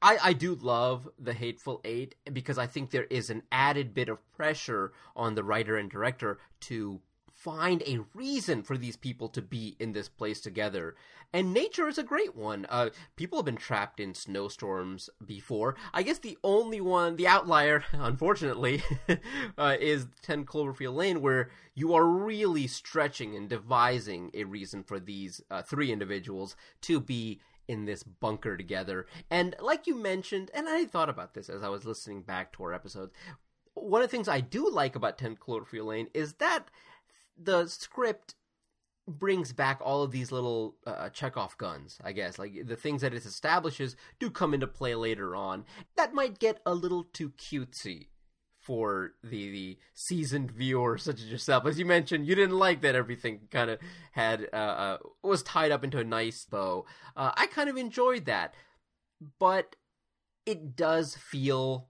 I, 0.00 0.18
I 0.22 0.32
do 0.32 0.54
love 0.54 1.08
the 1.18 1.32
Hateful 1.32 1.80
Eight 1.84 2.14
because 2.32 2.56
I 2.56 2.66
think 2.66 2.90
there 2.90 3.04
is 3.04 3.30
an 3.30 3.42
added 3.50 3.94
bit 3.94 4.08
of 4.08 4.18
pressure 4.32 4.92
on 5.16 5.34
the 5.34 5.42
writer 5.42 5.76
and 5.76 5.90
director 5.90 6.38
to 6.60 7.00
find 7.38 7.84
a 7.86 8.00
reason 8.14 8.64
for 8.64 8.76
these 8.76 8.96
people 8.96 9.28
to 9.28 9.40
be 9.40 9.76
in 9.78 9.92
this 9.92 10.08
place 10.08 10.40
together. 10.40 10.96
And 11.32 11.54
nature 11.54 11.86
is 11.86 11.96
a 11.96 12.02
great 12.02 12.34
one. 12.34 12.66
Uh, 12.68 12.90
people 13.14 13.38
have 13.38 13.46
been 13.46 13.56
trapped 13.56 14.00
in 14.00 14.14
snowstorms 14.14 15.08
before. 15.24 15.76
I 15.94 16.02
guess 16.02 16.18
the 16.18 16.36
only 16.42 16.80
one, 16.80 17.14
the 17.14 17.28
outlier, 17.28 17.84
unfortunately, 17.92 18.82
uh, 19.58 19.76
is 19.78 20.08
10 20.22 20.46
Cloverfield 20.46 20.96
Lane, 20.96 21.20
where 21.20 21.50
you 21.74 21.94
are 21.94 22.06
really 22.06 22.66
stretching 22.66 23.36
and 23.36 23.48
devising 23.48 24.32
a 24.34 24.42
reason 24.42 24.82
for 24.82 24.98
these 24.98 25.40
uh, 25.48 25.62
three 25.62 25.92
individuals 25.92 26.56
to 26.82 26.98
be 26.98 27.40
in 27.68 27.84
this 27.84 28.02
bunker 28.02 28.56
together. 28.56 29.06
And 29.30 29.54
like 29.60 29.86
you 29.86 29.94
mentioned, 29.94 30.50
and 30.54 30.68
I 30.68 30.86
thought 30.86 31.10
about 31.10 31.34
this 31.34 31.48
as 31.48 31.62
I 31.62 31.68
was 31.68 31.84
listening 31.84 32.22
back 32.22 32.52
to 32.54 32.64
our 32.64 32.74
episode, 32.74 33.10
one 33.74 34.02
of 34.02 34.10
the 34.10 34.16
things 34.16 34.26
I 34.26 34.40
do 34.40 34.68
like 34.68 34.96
about 34.96 35.18
10 35.18 35.36
Cloverfield 35.36 35.86
Lane 35.86 36.08
is 36.14 36.32
that 36.34 36.68
the 37.40 37.66
script 37.66 38.34
brings 39.06 39.52
back 39.52 39.80
all 39.82 40.02
of 40.02 40.10
these 40.10 40.30
little 40.30 40.76
uh, 40.86 41.08
Chekhov 41.08 41.56
guns, 41.56 41.98
I 42.04 42.12
guess. 42.12 42.38
Like 42.38 42.66
the 42.66 42.76
things 42.76 43.00
that 43.00 43.14
it 43.14 43.24
establishes 43.24 43.96
do 44.20 44.30
come 44.30 44.52
into 44.52 44.66
play 44.66 44.94
later 44.94 45.34
on. 45.34 45.64
That 45.96 46.12
might 46.12 46.38
get 46.38 46.60
a 46.66 46.74
little 46.74 47.04
too 47.04 47.30
cutesy 47.30 48.08
for 48.60 49.12
the, 49.22 49.50
the 49.50 49.78
seasoned 49.94 50.50
viewer 50.50 50.98
such 50.98 51.20
as 51.20 51.26
yourself. 51.26 51.64
As 51.64 51.78
you 51.78 51.86
mentioned, 51.86 52.26
you 52.26 52.34
didn't 52.34 52.58
like 52.58 52.82
that 52.82 52.94
everything 52.94 53.48
kind 53.50 53.70
of 53.70 53.78
had 54.12 54.46
uh, 54.52 54.56
uh, 54.56 54.98
was 55.22 55.42
tied 55.42 55.70
up 55.70 55.82
into 55.82 55.98
a 55.98 56.04
nice 56.04 56.44
bow. 56.44 56.84
Uh, 57.16 57.32
I 57.34 57.46
kind 57.46 57.70
of 57.70 57.78
enjoyed 57.78 58.26
that, 58.26 58.52
but 59.38 59.76
it 60.44 60.76
does 60.76 61.16
feel 61.16 61.88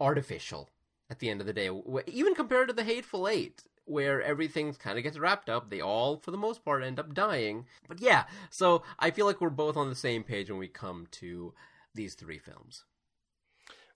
artificial 0.00 0.70
at 1.10 1.18
the 1.18 1.28
end 1.28 1.40
of 1.40 1.46
the 1.46 1.52
day, 1.52 1.70
even 2.06 2.34
compared 2.34 2.68
to 2.68 2.74
the 2.74 2.84
Hateful 2.84 3.28
Eight, 3.28 3.62
where 3.88 4.22
everything 4.22 4.72
kind 4.74 4.98
of 4.98 5.04
gets 5.04 5.18
wrapped 5.18 5.48
up. 5.48 5.70
They 5.70 5.80
all, 5.80 6.18
for 6.18 6.30
the 6.30 6.36
most 6.36 6.64
part, 6.64 6.82
end 6.82 6.98
up 6.98 7.14
dying. 7.14 7.66
But 7.88 8.00
yeah, 8.00 8.24
so 8.50 8.82
I 8.98 9.10
feel 9.10 9.26
like 9.26 9.40
we're 9.40 9.50
both 9.50 9.76
on 9.76 9.88
the 9.88 9.94
same 9.94 10.22
page 10.22 10.50
when 10.50 10.58
we 10.58 10.68
come 10.68 11.06
to 11.12 11.54
these 11.94 12.14
three 12.14 12.38
films. 12.38 12.84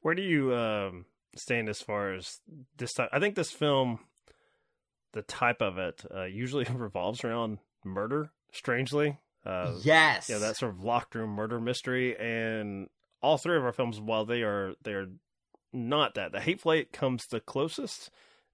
Where 0.00 0.14
do 0.14 0.22
you 0.22 0.54
um, 0.54 1.06
stand 1.36 1.68
as 1.68 1.80
far 1.80 2.14
as 2.14 2.40
this 2.76 2.94
type? 2.94 3.10
I 3.12 3.20
think 3.20 3.34
this 3.34 3.52
film, 3.52 4.00
the 5.12 5.22
type 5.22 5.62
of 5.62 5.78
it, 5.78 6.04
uh, 6.14 6.24
usually 6.24 6.64
revolves 6.74 7.24
around 7.24 7.58
murder. 7.84 8.30
Strangely, 8.54 9.18
uh, 9.46 9.72
yes. 9.82 10.28
yeah, 10.28 10.36
that 10.38 10.58
sort 10.58 10.72
of 10.72 10.84
locked 10.84 11.14
room 11.14 11.30
murder 11.30 11.58
mystery, 11.58 12.14
and 12.18 12.88
all 13.22 13.38
three 13.38 13.56
of 13.56 13.64
our 13.64 13.72
films, 13.72 13.98
while 13.98 14.26
they 14.26 14.42
are 14.42 14.74
they 14.82 14.92
are 14.92 15.08
not 15.72 16.14
that, 16.14 16.32
the 16.32 16.40
Hateful 16.40 16.72
Eight 16.72 16.92
comes 16.92 17.26
the 17.26 17.40
closest 17.40 18.10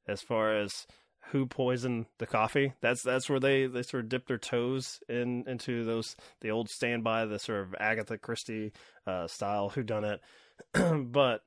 as 0.06 0.22
far 0.22 0.56
as 0.56 0.86
who 1.30 1.46
poisoned 1.46 2.06
the 2.18 2.26
coffee. 2.26 2.72
That's 2.80 3.02
that's 3.02 3.28
where 3.28 3.40
they 3.40 3.66
they 3.66 3.82
sort 3.82 4.04
of 4.04 4.08
dip 4.08 4.26
their 4.26 4.38
toes 4.38 5.00
in 5.08 5.44
into 5.46 5.84
those 5.84 6.16
the 6.40 6.50
old 6.50 6.70
standby, 6.70 7.26
the 7.26 7.38
sort 7.38 7.60
of 7.60 7.74
Agatha 7.78 8.18
Christie 8.18 8.72
uh, 9.06 9.26
style 9.26 9.70
who 9.70 9.82
done 9.82 10.04
it. 10.04 10.20
but 11.12 11.42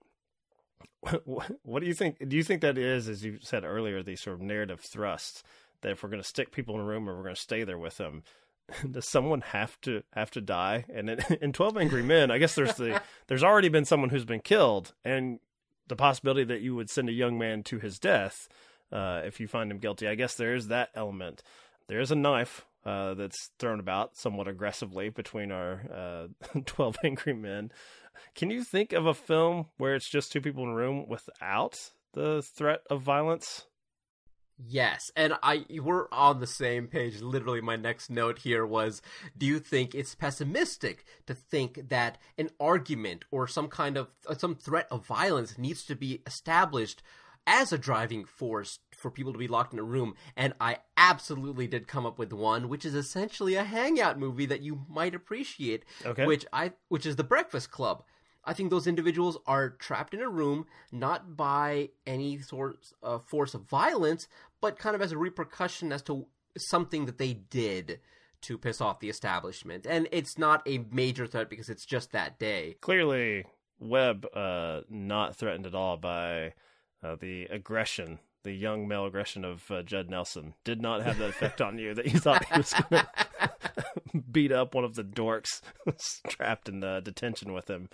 what, 1.26 1.52
what 1.64 1.80
do 1.82 1.88
you 1.88 1.94
think? 1.94 2.18
Do 2.28 2.36
you 2.36 2.44
think 2.44 2.62
that 2.62 2.78
is, 2.78 3.08
as 3.08 3.24
you 3.24 3.40
said 3.42 3.64
earlier, 3.64 4.04
the 4.04 4.16
sort 4.16 4.36
of 4.36 4.42
narrative 4.42 4.82
thrust 4.82 5.44
that 5.82 5.92
if 5.92 6.04
we're 6.04 6.10
going 6.10 6.22
to 6.22 6.28
stick 6.28 6.52
people 6.52 6.76
in 6.76 6.82
a 6.82 6.86
room 6.86 7.10
or 7.10 7.16
we're 7.16 7.24
going 7.24 7.36
to 7.36 7.42
stay 7.42 7.64
there 7.64 7.78
with 7.78 7.98
them, 7.98 8.24
does 8.92 9.08
someone 9.08 9.42
have 9.42 9.80
to 9.82 10.04
have 10.14 10.32
to 10.32 10.42
die? 10.42 10.86
And 10.94 11.10
in, 11.10 11.20
in 11.42 11.54
Twelve 11.54 11.78
Angry 11.78 12.04
Men, 12.04 12.30
I 12.32 12.38
guess 12.38 12.56
there's 12.56 12.76
the 12.76 13.02
there's 13.28 13.44
already 13.44 13.70
been 13.70 13.86
someone 13.86 14.10
who's 14.10 14.26
been 14.26 14.42
killed, 14.42 14.94
and 15.04 15.40
the 15.88 15.96
possibility 15.96 16.44
that 16.46 16.62
you 16.62 16.76
would 16.76 16.90
send 16.90 17.10
a 17.10 17.14
young 17.14 17.38
man 17.38 17.64
to 17.64 17.80
his 17.80 18.00
death 18.00 18.48
uh, 18.92 19.22
if 19.26 19.40
you 19.40 19.48
find 19.48 19.72
him 19.72 19.80
guilty. 19.80 20.08
I 20.08 20.16
guess 20.16 20.36
there 20.36 20.56
is 20.56 20.68
that 20.68 20.90
element. 20.96 21.44
There 21.88 22.00
is 22.00 22.12
a 22.12 22.16
knife 22.16 22.66
uh, 22.86 23.14
that's 23.14 23.52
thrown 23.60 23.80
about 23.80 24.18
somewhat 24.18 24.48
aggressively 24.48 25.10
between 25.10 25.52
our 25.52 25.82
uh, 25.94 26.60
Twelve 26.66 26.98
Angry 27.04 27.34
Men. 27.34 27.72
Can 28.36 28.50
you 28.50 28.64
think 28.64 28.94
of 28.94 29.06
a 29.06 29.14
film 29.14 29.68
where 29.78 29.96
it's 29.96 30.10
just 30.10 30.32
two 30.32 30.42
people 30.42 30.64
in 30.64 30.70
a 30.70 30.76
room 30.76 31.08
without 31.08 31.92
the 32.14 32.42
threat 32.42 32.82
of 32.90 33.02
violence? 33.02 33.66
Yes, 34.64 35.12
and 35.16 35.34
I 35.42 35.66
we're 35.70 36.08
on 36.12 36.40
the 36.40 36.48
same 36.48 36.88
page. 36.88 37.20
Literally, 37.22 37.62
my 37.62 37.78
next 37.78 38.12
note 38.12 38.40
here 38.40 38.66
was: 38.66 39.02
Do 39.36 39.46
you 39.46 39.60
think 39.60 39.96
it's 39.96 40.14
pessimistic 40.14 41.04
to 41.26 41.34
think 41.34 41.90
that 41.90 42.20
an 42.38 42.50
argument 42.60 43.26
or 43.32 43.48
some 43.48 43.70
kind 43.70 43.98
of 43.98 44.10
uh, 44.28 44.36
some 44.36 44.56
threat 44.56 44.88
of 44.92 45.06
violence 45.06 45.58
needs 45.58 45.84
to 45.86 45.96
be 45.96 46.22
established 46.28 47.02
as 47.48 47.72
a 47.74 47.78
driving 47.78 48.26
force 48.26 48.80
for 48.96 49.10
people 49.12 49.34
to 49.34 49.40
be 49.40 49.48
locked 49.48 49.74
in 49.74 49.80
a 49.80 49.84
room? 49.84 50.16
And 50.36 50.54
I 50.62 50.78
absolutely 50.98 51.68
did 51.68 51.88
come 51.88 52.06
up 52.06 52.18
with 52.20 52.34
one, 52.34 52.70
which 52.70 52.86
is 52.86 52.96
essentially 52.96 53.56
a 53.56 53.64
hangout 53.64 54.20
movie 54.20 54.46
that 54.46 54.62
you 54.62 54.82
might 54.90 55.16
appreciate, 55.16 55.84
Okay. 56.06 56.26
which 56.26 56.46
I 56.54 56.74
which 56.90 57.06
is 57.06 57.16
The 57.16 57.24
Breakfast 57.24 57.72
Club. 57.72 58.04
I 58.44 58.54
think 58.54 58.72
those 58.72 58.88
individuals 58.88 59.38
are 59.46 59.70
trapped 59.70 60.14
in 60.16 60.22
a 60.22 60.28
room 60.30 60.66
not 60.92 61.38
by 61.38 61.90
any 62.08 62.40
sort 62.40 62.78
of 63.04 63.24
force 63.28 63.54
of 63.54 63.70
violence, 63.70 64.28
but 64.62 64.80
kind 64.80 64.96
of 64.96 65.02
as 65.02 65.12
a 65.12 65.18
repercussion 65.18 65.92
as 65.92 66.02
to 66.04 66.26
something 66.58 67.06
that 67.06 67.18
they 67.20 67.34
did 67.34 68.00
to 68.42 68.58
piss 68.58 68.82
off 68.82 69.00
the 69.00 69.10
establishment. 69.10 69.86
And 69.88 70.08
it's 70.12 70.40
not 70.40 70.68
a 70.68 70.80
major 70.92 71.28
threat 71.28 71.52
because 71.52 71.70
it's 71.70 71.86
just 71.86 72.12
that 72.14 72.40
day. 72.40 72.78
Clearly, 72.82 73.46
Webb 73.80 74.26
uh, 74.34 74.82
not 74.90 75.36
threatened 75.36 75.68
at 75.68 75.76
all 75.76 75.98
by 75.98 76.54
uh, 77.04 77.16
the 77.20 77.46
aggression 77.46 78.20
the 78.44 78.52
young 78.52 78.88
male 78.88 79.06
aggression 79.06 79.46
of 79.46 79.70
uh, 79.70 79.84
Judd 79.84 80.10
Nelson 80.10 80.54
did 80.64 80.82
not 80.82 81.04
have 81.04 81.18
that 81.20 81.30
effect 81.30 81.62
on 81.62 81.78
you 81.78 81.94
that 81.94 82.08
you 82.08 82.20
thought 82.20 82.46
he 82.46 82.58
was 82.58 82.74
going 82.74 83.04
to 84.12 84.22
beat 84.32 84.52
up 84.52 84.74
one 84.74 84.84
of 84.84 84.96
the 84.96 85.04
dorks 85.04 85.62
trapped 86.28 86.68
in 86.68 86.80
the 86.80 87.02
detention 87.02 87.54
with 87.54 87.70
him. 87.70 87.90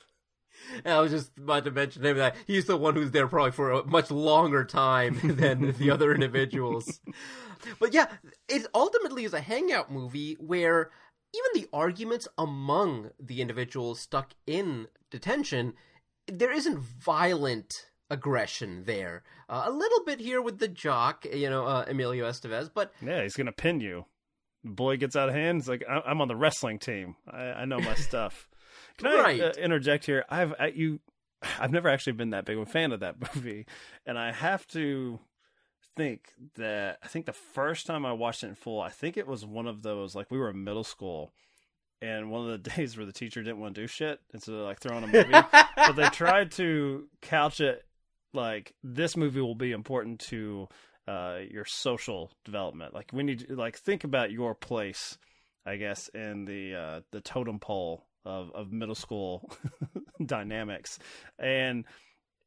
I 0.85 0.99
was 0.99 1.11
just 1.11 1.37
about 1.37 1.65
to 1.65 1.71
mention 1.71 2.03
him 2.03 2.17
that 2.17 2.35
he's 2.47 2.65
the 2.65 2.77
one 2.77 2.95
who's 2.95 3.11
there 3.11 3.27
probably 3.27 3.51
for 3.51 3.71
a 3.71 3.85
much 3.85 4.09
longer 4.09 4.65
time 4.65 5.19
than 5.23 5.73
the 5.73 5.91
other 5.91 6.13
individuals. 6.13 6.99
But 7.79 7.93
yeah, 7.93 8.07
it 8.47 8.65
ultimately 8.73 9.23
is 9.23 9.33
a 9.33 9.41
hangout 9.41 9.91
movie 9.91 10.35
where 10.39 10.89
even 11.35 11.61
the 11.61 11.69
arguments 11.71 12.27
among 12.37 13.11
the 13.19 13.41
individuals 13.41 13.99
stuck 13.99 14.33
in 14.47 14.87
detention, 15.11 15.73
there 16.27 16.51
isn't 16.51 16.79
violent 16.79 17.87
aggression 18.09 18.83
there. 18.85 19.23
Uh, 19.49 19.63
a 19.65 19.71
little 19.71 20.03
bit 20.05 20.19
here 20.19 20.41
with 20.41 20.59
the 20.59 20.67
jock, 20.67 21.25
you 21.31 21.49
know, 21.49 21.65
uh, 21.65 21.85
Emilio 21.87 22.29
Estevez, 22.29 22.69
but 22.73 22.91
yeah, 23.01 23.23
he's 23.23 23.35
gonna 23.35 23.51
pin 23.51 23.79
you. 23.79 24.05
Boy 24.63 24.97
gets 24.97 25.15
out 25.15 25.29
of 25.29 25.35
hand. 25.35 25.59
It's 25.59 25.67
like 25.67 25.83
I'm 25.87 26.21
on 26.21 26.27
the 26.27 26.35
wrestling 26.35 26.79
team. 26.79 27.15
I, 27.29 27.43
I 27.43 27.65
know 27.65 27.79
my 27.79 27.95
stuff. 27.95 28.49
Can 28.97 29.07
I 29.07 29.21
right. 29.21 29.41
uh, 29.41 29.51
interject 29.57 30.05
here? 30.05 30.25
I've 30.29 30.53
I, 30.59 30.67
you, 30.67 30.99
I've 31.59 31.71
never 31.71 31.89
actually 31.89 32.13
been 32.13 32.31
that 32.31 32.45
big 32.45 32.57
of 32.57 32.67
a 32.67 32.71
fan 32.71 32.91
of 32.91 32.99
that 33.01 33.15
movie, 33.35 33.65
and 34.05 34.17
I 34.17 34.31
have 34.31 34.67
to 34.69 35.19
think 35.95 36.33
that 36.55 36.99
I 37.03 37.07
think 37.07 37.25
the 37.25 37.33
first 37.33 37.85
time 37.85 38.05
I 38.05 38.13
watched 38.13 38.43
it 38.43 38.47
in 38.47 38.55
full, 38.55 38.81
I 38.81 38.89
think 38.89 39.17
it 39.17 39.27
was 39.27 39.45
one 39.45 39.67
of 39.67 39.83
those 39.83 40.15
like 40.15 40.31
we 40.31 40.37
were 40.37 40.49
in 40.49 40.63
middle 40.63 40.83
school, 40.83 41.31
and 42.01 42.31
one 42.31 42.49
of 42.49 42.63
the 42.63 42.69
days 42.75 42.97
where 42.97 43.05
the 43.05 43.13
teacher 43.13 43.43
didn't 43.43 43.59
want 43.59 43.75
to 43.75 43.81
do 43.81 43.87
shit, 43.87 44.19
and 44.33 44.41
so 44.41 44.51
they're 44.51 44.61
like 44.61 44.79
throwing 44.79 45.03
a 45.03 45.07
movie, 45.07 45.31
but 45.31 45.95
they 45.95 46.09
tried 46.09 46.51
to 46.53 47.07
couch 47.21 47.61
it 47.61 47.83
like 48.33 48.73
this 48.83 49.17
movie 49.17 49.41
will 49.41 49.55
be 49.55 49.71
important 49.71 50.19
to 50.19 50.67
uh, 51.07 51.39
your 51.49 51.65
social 51.65 52.31
development. 52.45 52.93
Like 52.93 53.11
we 53.13 53.23
need 53.23 53.47
to 53.47 53.55
like 53.55 53.77
think 53.77 54.03
about 54.03 54.31
your 54.31 54.53
place, 54.53 55.17
I 55.65 55.77
guess, 55.77 56.09
in 56.09 56.45
the 56.45 56.75
uh, 56.75 57.01
the 57.11 57.21
totem 57.21 57.59
pole 57.59 58.05
of, 58.25 58.51
of 58.53 58.71
middle 58.71 58.95
school 58.95 59.49
dynamics. 60.25 60.99
And 61.39 61.85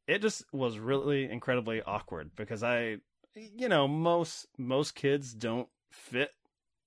it 0.07 0.21
just 0.21 0.43
was 0.53 0.77
really 0.77 1.29
incredibly 1.29 1.81
awkward 1.81 2.31
because 2.35 2.63
I 2.63 2.97
you 3.35 3.69
know, 3.69 3.87
most 3.87 4.47
most 4.57 4.95
kids 4.95 5.33
don't 5.33 5.69
fit 5.91 6.31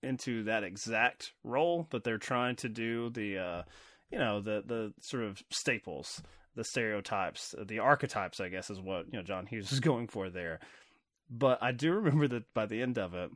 into 0.03 0.45
that 0.45 0.63
exact 0.63 1.33
role, 1.43 1.87
but 1.91 2.05
they're 2.05 2.19
trying 2.19 2.57
to 2.57 2.69
do 2.69 3.11
the 3.11 3.39
uh 3.39 3.63
you 4.11 4.19
know, 4.19 4.41
the 4.41 4.63
the 4.65 4.93
sort 5.01 5.25
of 5.25 5.43
staples, 5.51 6.23
the 6.55 6.65
stereotypes, 6.65 7.55
the 7.61 7.81
archetypes, 7.81 8.41
I 8.41 8.49
guess 8.49 8.71
is 8.71 8.81
what, 8.81 9.07
you 9.07 9.19
know, 9.19 9.23
John 9.23 9.47
Hughes 9.47 9.73
is 9.73 9.81
going 9.81 10.09
for 10.09 10.31
there. 10.31 10.61
But 11.31 11.63
I 11.63 11.73
do 11.73 11.93
remember 11.93 12.29
that 12.29 12.53
by 12.55 12.67
the 12.67 12.83
end 12.83 12.99
of 12.99 13.15
it, 13.15 13.31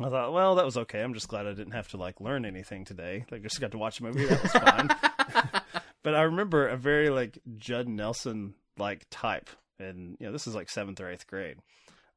I 0.00 0.08
thought, 0.08 0.32
well, 0.32 0.54
that 0.54 0.64
was 0.64 0.78
okay. 0.78 1.00
I'm 1.00 1.14
just 1.14 1.28
glad 1.28 1.46
I 1.46 1.52
didn't 1.52 1.72
have 1.72 1.88
to 1.88 1.98
like 1.98 2.20
learn 2.20 2.44
anything 2.44 2.84
today. 2.84 3.26
Like, 3.30 3.42
just 3.42 3.60
got 3.60 3.72
to 3.72 3.78
watch 3.78 4.00
a 4.00 4.04
movie. 4.04 4.24
That 4.24 4.42
was 4.42 4.52
fine. 4.52 4.88
but 6.02 6.14
I 6.14 6.22
remember 6.22 6.66
a 6.66 6.76
very 6.76 7.10
like 7.10 7.38
Judd 7.56 7.88
Nelson 7.88 8.54
like 8.78 9.06
type, 9.10 9.50
and 9.78 10.16
you 10.18 10.26
know, 10.26 10.32
this 10.32 10.46
is 10.46 10.54
like 10.54 10.70
seventh 10.70 11.00
or 11.00 11.10
eighth 11.10 11.26
grade. 11.26 11.58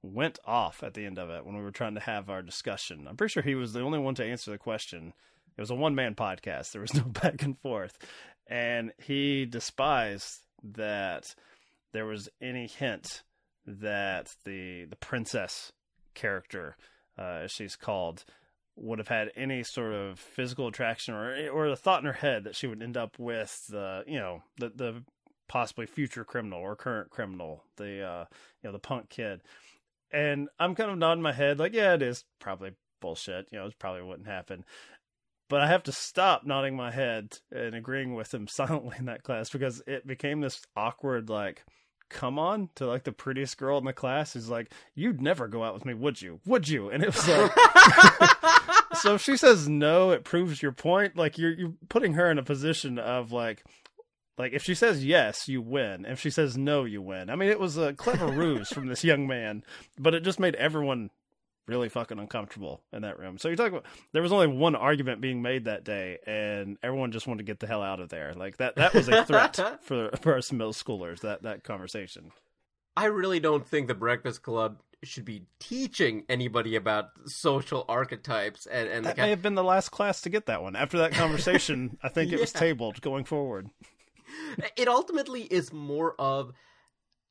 Went 0.02 0.40
off 0.46 0.84
at 0.84 0.94
the 0.94 1.06
end 1.06 1.18
of 1.18 1.30
it 1.30 1.46
when 1.46 1.58
we 1.58 1.64
were 1.64 1.72
trying 1.72 1.96
to 1.96 2.02
have 2.02 2.30
our 2.30 2.42
discussion. 2.42 3.08
I'm 3.10 3.18
pretty 3.18 3.32
sure 3.32 3.44
he 3.44 3.56
was 3.56 3.74
the 3.74 3.82
only 3.82 4.00
one 4.00 4.16
to 4.16 4.26
answer 4.26 4.52
the 4.52 4.58
question. 4.58 5.14
It 5.58 5.62
was 5.62 5.72
a 5.72 5.76
one 5.76 5.96
man 5.96 6.16
podcast. 6.16 6.72
There 6.72 6.82
was 6.82 6.94
no 6.94 7.04
back 7.04 7.42
and 7.44 7.60
forth, 7.60 7.98
and 8.48 8.92
he 9.02 9.46
despised 9.46 10.42
that 10.64 11.36
there 11.94 12.06
was 12.06 12.30
any 12.42 12.68
hint 12.68 13.24
that 13.66 14.36
the 14.46 14.86
the 14.86 14.96
princess 14.98 15.72
character 16.14 16.76
uh, 17.18 17.42
as 17.44 17.52
she's 17.52 17.76
called, 17.76 18.26
would 18.76 19.00
have 19.00 19.08
had 19.08 19.32
any 19.36 19.64
sort 19.64 19.94
of 19.94 20.20
physical 20.20 20.68
attraction 20.68 21.14
or 21.14 21.50
or 21.50 21.70
the 21.70 21.76
thought 21.76 22.02
in 22.02 22.06
her 22.06 22.14
head 22.14 22.44
that 22.44 22.56
she 22.56 22.68
would 22.68 22.84
end 22.84 22.98
up 22.98 23.18
with 23.18 23.66
the 23.70 24.04
you 24.06 24.20
know 24.20 24.44
the 24.60 24.70
the 24.70 25.04
possibly 25.48 25.86
future 25.86 26.26
criminal 26.26 26.60
or 26.60 26.76
current 26.76 27.10
criminal, 27.10 27.64
the 27.78 28.02
uh, 28.02 28.26
you 28.62 28.68
know 28.68 28.72
the 28.72 28.80
punk 28.80 29.10
kid. 29.10 29.42
And 30.12 30.50
I'm 30.60 30.76
kind 30.76 30.92
of 30.92 30.98
nodding 30.98 31.22
my 31.22 31.34
head 31.34 31.60
like, 31.60 31.74
yeah, 31.74 31.94
it 31.94 32.02
is 32.02 32.24
probably 32.40 32.72
bullshit. 33.02 33.48
You 33.52 33.60
know, 33.60 33.66
it 33.66 33.80
probably 33.80 34.04
wouldn't 34.04 34.28
happen. 34.28 34.66
But 35.48 35.62
I 35.62 35.68
have 35.68 35.84
to 35.84 35.92
stop 35.92 36.44
nodding 36.46 36.76
my 36.76 36.92
head 36.92 37.38
and 37.52 37.76
agreeing 37.76 38.16
with 38.16 38.34
him 38.34 38.48
silently 38.50 38.96
in 38.98 39.06
that 39.06 39.24
class 39.24 39.50
because 39.50 39.82
it 39.88 40.08
became 40.08 40.42
this 40.42 40.62
awkward 40.76 41.30
like 41.30 41.64
come 42.10 42.38
on 42.38 42.70
to 42.76 42.86
like 42.86 43.04
the 43.04 43.12
prettiest 43.12 43.58
girl 43.58 43.78
in 43.78 43.86
the 43.86 43.94
class 43.94 44.34
who's 44.34 44.50
like, 44.50 44.72
You'd 44.94 45.22
never 45.22 45.48
go 45.48 45.64
out 45.64 45.74
with 45.74 45.86
me, 45.86 45.94
would 45.94 46.22
you? 46.22 46.40
Would 46.46 46.68
you? 46.70 46.90
And 46.90 47.04
it 47.04 47.14
was 47.14 47.28
like 47.28 47.52
So 49.02 49.16
if 49.16 49.22
she 49.22 49.38
says 49.38 49.68
no, 49.68 50.12
it 50.12 50.24
proves 50.24 50.62
your 50.62 50.72
point. 50.72 51.18
Like 51.18 51.38
you're 51.38 51.52
you're 51.52 51.74
putting 51.90 52.14
her 52.14 52.30
in 52.30 52.38
a 52.38 52.44
position 52.44 52.98
of 52.98 53.32
like 53.32 53.64
like 54.38 54.54
if 54.54 54.64
she 54.64 54.76
says 54.76 55.06
yes, 55.06 55.48
you 55.48 55.62
win. 55.62 56.06
If 56.06 56.20
she 56.20 56.30
says 56.30 56.58
no, 56.58 56.86
you 56.86 57.02
win. 57.02 57.30
I 57.30 57.36
mean, 57.36 57.50
it 57.50 57.60
was 57.60 57.78
a 57.78 57.94
clever 57.94 58.28
ruse 58.28 58.70
from 58.70 58.88
this 58.88 59.04
young 59.04 59.28
man, 59.28 59.64
but 59.98 60.14
it 60.14 60.24
just 60.24 60.40
made 60.40 60.56
everyone 60.56 61.10
really 61.68 61.90
fucking 61.90 62.20
uncomfortable 62.20 62.82
in 62.94 63.02
that 63.02 63.20
room. 63.20 63.38
So 63.38 63.48
you're 63.48 63.58
talking 63.58 63.74
about 63.74 63.86
there 64.12 64.22
was 64.22 64.32
only 64.32 64.48
one 64.48 64.76
argument 64.76 65.22
being 65.22 65.42
made 65.42 65.66
that 65.66 65.84
day, 65.84 66.20
and 66.26 66.78
everyone 66.84 67.12
just 67.12 67.28
wanted 67.28 67.40
to 67.40 67.52
get 67.52 67.60
the 67.60 67.68
hell 67.68 67.82
out 67.82 68.00
of 68.00 68.10
there. 68.10 68.34
Like 68.34 68.58
that 68.58 68.76
that 68.76 68.94
was 68.94 69.08
a 69.08 69.26
threat 69.26 69.80
for 69.82 70.12
for 70.22 70.38
us 70.38 70.52
middle 70.52 70.74
schoolers. 70.74 71.22
That 71.22 71.44
that 71.44 71.64
conversation. 71.64 72.32
I 72.98 73.06
really 73.06 73.40
don't 73.40 73.68
think 73.68 73.88
the 73.88 73.96
Breakfast 73.96 74.42
Club 74.42 74.82
should 75.04 75.26
be 75.26 75.44
teaching 75.60 76.24
anybody 76.30 76.76
about 76.76 77.10
social 77.26 77.86
archetypes 77.88 78.66
and 78.66 78.90
and 78.90 79.06
that 79.06 79.18
may 79.18 79.30
have 79.30 79.42
been 79.42 79.56
the 79.56 79.64
last 79.64 79.90
class 79.90 80.22
to 80.22 80.30
get 80.30 80.48
that 80.48 80.62
one. 80.62 80.76
After 80.76 80.98
that 81.00 81.12
conversation, 81.12 81.98
I 82.02 82.10
think 82.10 82.32
it 82.32 82.40
was 82.42 82.52
tabled 82.52 83.02
going 83.02 83.26
forward. 83.26 83.70
It 84.76 84.88
ultimately 84.88 85.44
is 85.44 85.72
more 85.72 86.16
of 86.20 86.52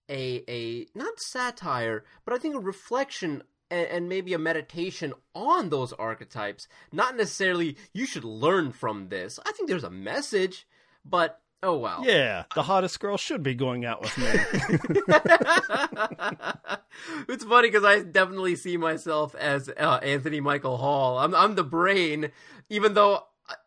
a 0.08 0.44
a 0.48 0.86
not 0.94 1.18
satire, 1.18 2.04
but 2.24 2.34
I 2.34 2.38
think 2.38 2.54
a 2.54 2.60
reflection 2.60 3.42
and, 3.70 3.86
and 3.88 4.08
maybe 4.08 4.34
a 4.34 4.38
meditation 4.38 5.12
on 5.34 5.70
those 5.70 5.92
archetypes. 5.92 6.68
Not 6.92 7.16
necessarily 7.16 7.76
you 7.92 8.06
should 8.06 8.24
learn 8.24 8.72
from 8.72 9.08
this. 9.08 9.38
I 9.44 9.52
think 9.52 9.68
there's 9.68 9.84
a 9.84 9.90
message, 9.90 10.66
but 11.04 11.40
oh 11.62 11.76
wow. 11.76 12.02
Yeah, 12.04 12.44
the 12.54 12.62
hottest 12.62 13.00
girl 13.00 13.16
should 13.16 13.42
be 13.42 13.54
going 13.54 13.84
out 13.84 14.00
with 14.00 14.16
me. 14.18 14.26
it's 17.28 17.44
funny 17.44 17.68
because 17.68 17.84
I 17.84 18.00
definitely 18.00 18.56
see 18.56 18.76
myself 18.76 19.34
as 19.34 19.68
uh, 19.68 20.00
Anthony 20.02 20.40
Michael 20.40 20.76
Hall. 20.76 21.18
I'm 21.18 21.34
I'm 21.34 21.54
the 21.54 21.64
brain, 21.64 22.30
even 22.68 22.94
though 22.94 23.24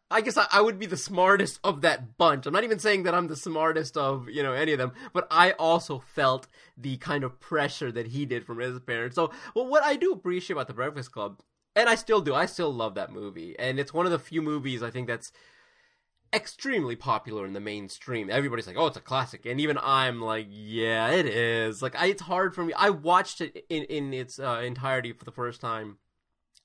I 0.09 0.21
guess 0.21 0.37
I, 0.37 0.47
I, 0.51 0.61
would 0.61 0.79
be 0.79 0.85
the 0.85 0.95
smartest 0.95 1.59
of 1.63 1.81
that 1.81 2.17
bunch. 2.17 2.45
I'm 2.45 2.53
not 2.53 2.63
even 2.63 2.79
saying 2.79 3.03
that 3.03 3.13
I'm 3.13 3.27
the 3.27 3.35
smartest 3.35 3.97
of, 3.97 4.29
you 4.29 4.41
know, 4.41 4.53
any 4.53 4.71
of 4.71 4.79
them, 4.79 4.93
but 5.11 5.27
I 5.29 5.51
also 5.51 5.99
felt 5.99 6.47
the 6.77 6.95
kind 6.97 7.25
of 7.25 7.39
pressure 7.41 7.91
that 7.91 8.07
he 8.07 8.25
did 8.25 8.45
from 8.45 8.59
his 8.59 8.79
parents. 8.79 9.15
So, 9.15 9.31
well, 9.53 9.67
what 9.67 9.83
I 9.83 9.97
do 9.97 10.13
appreciate 10.13 10.53
about 10.53 10.67
The 10.67 10.73
Breakfast 10.73 11.11
Club, 11.11 11.41
and 11.75 11.89
I 11.89 11.95
still 11.95 12.21
do, 12.21 12.33
I 12.33 12.45
still 12.45 12.73
love 12.73 12.95
that 12.95 13.11
movie. 13.11 13.57
And 13.59 13.79
it's 13.79 13.93
one 13.93 14.05
of 14.05 14.11
the 14.13 14.19
few 14.19 14.41
movies 14.41 14.81
I 14.81 14.91
think 14.91 15.07
that's 15.07 15.33
extremely 16.33 16.95
popular 16.95 17.45
in 17.45 17.53
the 17.53 17.59
mainstream. 17.59 18.29
Everybody's 18.29 18.67
like, 18.67 18.77
"Oh, 18.77 18.87
it's 18.87 18.97
a 18.97 19.01
classic," 19.01 19.45
and 19.45 19.59
even 19.61 19.77
I'm 19.81 20.21
like, 20.21 20.47
"Yeah, 20.49 21.09
it 21.09 21.25
is." 21.25 21.81
Like, 21.81 21.95
I, 21.95 22.07
it's 22.07 22.23
hard 22.23 22.53
for 22.53 22.65
me. 22.65 22.73
I 22.73 22.89
watched 22.89 23.41
it 23.41 23.65
in 23.69 23.83
in 23.83 24.13
its 24.13 24.39
uh, 24.39 24.61
entirety 24.63 25.13
for 25.13 25.25
the 25.25 25.31
first 25.31 25.61
time, 25.61 25.97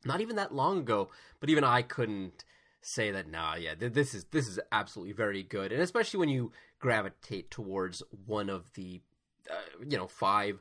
not 0.05 0.21
even 0.21 0.37
that 0.37 0.55
long 0.55 0.79
ago, 0.79 1.11
but 1.41 1.51
even 1.51 1.65
I 1.65 1.83
couldn't 1.83 2.45
say 2.83 3.13
that 3.13 3.31
nah 3.31 3.55
yeah 3.55 3.75
this 3.79 4.13
is 4.13 4.25
this 4.33 4.49
is 4.49 4.59
absolutely 4.73 5.13
very 5.13 5.43
good 5.43 5.73
and 5.73 5.81
especially 5.81 6.19
when 6.19 6.29
you 6.29 6.51
gravitate 6.81 7.51
towards 7.51 8.03
one 8.27 8.51
of 8.51 8.73
the 8.75 9.01
uh, 9.49 9.55
you 9.89 9.97
know 9.97 10.09
five 10.09 10.61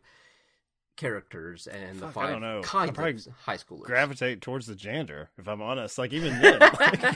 characters 0.95 1.65
and 1.67 1.97
Fuck, 1.97 2.07
the 2.07 2.13
five 2.13 2.29
I 2.29 2.31
don't 2.31 2.41
know. 2.41 2.59
of 2.59 2.65
high 2.65 3.57
schoolers 3.57 3.83
gravitate 3.83 4.41
towards 4.41 4.67
the 4.67 4.75
janitor 4.75 5.31
if 5.39 5.47
i'm 5.47 5.61
honest 5.61 5.97
like 5.97 6.13
even 6.13 6.39
then 6.41 6.59
like... 6.59 7.03
as 7.03 7.15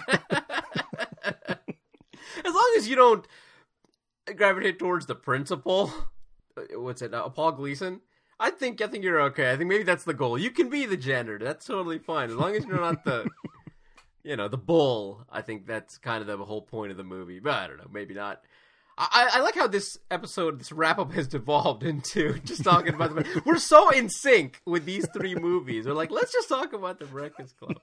long 2.46 2.74
as 2.78 2.88
you 2.88 2.96
don't 2.96 3.28
gravitate 4.36 4.80
towards 4.80 5.06
the 5.06 5.16
principal 5.16 5.94
uh, 6.58 6.80
what's 6.80 7.04
it 7.04 7.14
uh, 7.14 7.30
paul 7.30 7.52
gleason 7.52 8.02
I 8.38 8.50
think 8.50 8.82
I 8.82 8.88
think 8.88 9.04
you're 9.04 9.22
okay. 9.22 9.50
I 9.52 9.56
think 9.56 9.70
maybe 9.70 9.84
that's 9.84 10.04
the 10.04 10.14
goal. 10.14 10.38
You 10.38 10.52
can 10.52 10.70
be 10.70 10.86
the 10.86 10.98
janitor. 10.98 11.40
That's 11.40 11.66
totally 11.66 12.00
fine 12.00 12.30
as 12.30 12.36
long 12.36 12.54
as 12.56 12.66
you're 12.66 12.82
not 12.82 13.06
the 13.06 13.26
you 14.26 14.36
know, 14.36 14.48
the 14.48 14.58
bull. 14.58 15.26
I 15.30 15.42
think 15.42 15.68
that's 15.68 15.98
kind 15.98 16.22
of 16.22 16.28
the 16.28 16.44
whole 16.44 16.62
point 16.62 16.92
of 16.92 16.98
the 16.98 17.04
movie. 17.04 17.40
But 17.40 17.54
I 17.54 17.68
don't 17.68 17.78
know, 17.78 17.90
maybe 17.92 18.14
not. 18.14 18.42
I, 18.98 19.30
I 19.34 19.40
like 19.42 19.56
how 19.56 19.68
this 19.68 19.98
episode, 20.10 20.58
this 20.58 20.72
wrap 20.72 21.00
up, 21.00 21.12
has 21.12 21.28
devolved 21.28 21.84
into 21.92 22.40
just 22.40 22.64
talking 22.64 22.94
about 22.94 23.14
the. 23.16 23.42
We're 23.46 23.58
so 23.58 23.90
in 23.90 24.10
sync 24.10 24.62
with 24.66 24.86
these 24.86 25.06
three 25.14 25.36
movies. 25.40 25.86
We're 25.86 25.94
like, 25.94 26.12
let's 26.12 26.32
just 26.32 26.48
talk 26.48 26.74
about 26.74 27.00
the 27.00 27.06
Breakfast 27.06 27.58
Club. 27.58 27.78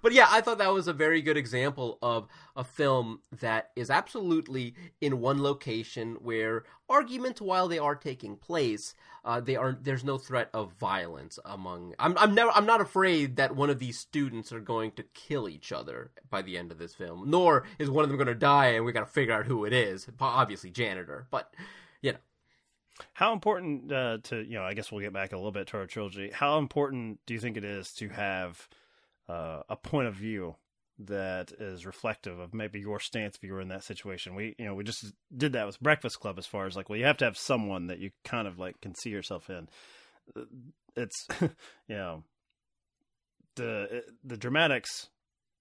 But 0.00 0.12
yeah, 0.12 0.26
I 0.30 0.40
thought 0.40 0.58
that 0.58 0.72
was 0.72 0.88
a 0.88 0.94
very 0.94 1.20
good 1.20 1.36
example 1.36 1.98
of 2.00 2.26
a 2.56 2.64
film 2.64 3.20
that 3.40 3.70
is 3.76 3.90
absolutely 3.90 4.74
in 5.00 5.20
one 5.20 5.42
location 5.42 6.16
where 6.20 6.64
arguments, 6.88 7.40
while 7.40 7.68
they 7.68 7.78
are 7.78 7.94
taking 7.94 8.36
place, 8.36 8.94
uh, 9.24 9.40
they 9.40 9.56
are 9.56 9.76
there's 9.80 10.04
no 10.04 10.18
threat 10.18 10.50
of 10.52 10.72
violence 10.74 11.38
among. 11.44 11.94
I'm 11.98 12.16
I'm 12.18 12.34
never 12.34 12.50
I'm 12.50 12.66
not 12.66 12.80
afraid 12.80 13.36
that 13.36 13.56
one 13.56 13.70
of 13.70 13.78
these 13.78 13.98
students 13.98 14.52
are 14.52 14.60
going 14.60 14.92
to 14.92 15.02
kill 15.14 15.48
each 15.48 15.72
other 15.72 16.10
by 16.30 16.42
the 16.42 16.58
end 16.58 16.72
of 16.72 16.78
this 16.78 16.94
film. 16.94 17.30
Nor 17.30 17.64
is 17.78 17.90
one 17.90 18.04
of 18.04 18.10
them 18.10 18.18
going 18.18 18.26
to 18.26 18.34
die, 18.34 18.68
and 18.68 18.84
we 18.84 18.92
got 18.92 19.00
to 19.00 19.06
figure 19.06 19.34
out 19.34 19.46
who 19.46 19.64
it 19.64 19.72
is. 19.72 20.06
Obviously, 20.20 20.70
janitor, 20.70 21.26
but 21.30 21.52
you 22.02 22.12
know. 22.12 22.18
How 23.14 23.32
important 23.32 23.92
uh, 23.92 24.18
to 24.24 24.42
you 24.42 24.54
know? 24.54 24.62
I 24.62 24.74
guess 24.74 24.92
we'll 24.92 25.00
get 25.00 25.12
back 25.12 25.32
a 25.32 25.36
little 25.36 25.52
bit 25.52 25.66
to 25.68 25.78
our 25.78 25.86
trilogy. 25.86 26.30
How 26.32 26.58
important 26.58 27.18
do 27.26 27.34
you 27.34 27.40
think 27.40 27.56
it 27.56 27.64
is 27.64 27.92
to 27.94 28.08
have 28.10 28.68
uh, 29.28 29.62
a 29.68 29.76
point 29.76 30.06
of 30.08 30.14
view 30.14 30.56
that 30.98 31.52
is 31.52 31.86
reflective 31.86 32.38
of 32.38 32.54
maybe 32.54 32.80
your 32.80 33.00
stance 33.00 33.36
if 33.36 33.42
you 33.42 33.52
were 33.52 33.60
in 33.60 33.68
that 33.68 33.84
situation. 33.84 34.34
We, 34.34 34.54
you 34.58 34.64
know, 34.64 34.74
we 34.74 34.84
just 34.84 35.12
did 35.36 35.52
that 35.52 35.66
with 35.66 35.80
Breakfast 35.80 36.20
Club 36.20 36.38
as 36.38 36.46
far 36.46 36.66
as 36.66 36.76
like, 36.76 36.88
well, 36.88 36.98
you 36.98 37.04
have 37.04 37.18
to 37.18 37.24
have 37.24 37.36
someone 37.36 37.88
that 37.88 37.98
you 37.98 38.10
kind 38.24 38.46
of 38.46 38.58
like 38.58 38.80
can 38.80 38.94
see 38.94 39.10
yourself 39.10 39.50
in. 39.50 39.68
It's, 40.96 41.26
you 41.40 41.96
know, 41.96 42.22
the 43.56 44.04
the 44.24 44.36
dramatics 44.36 45.08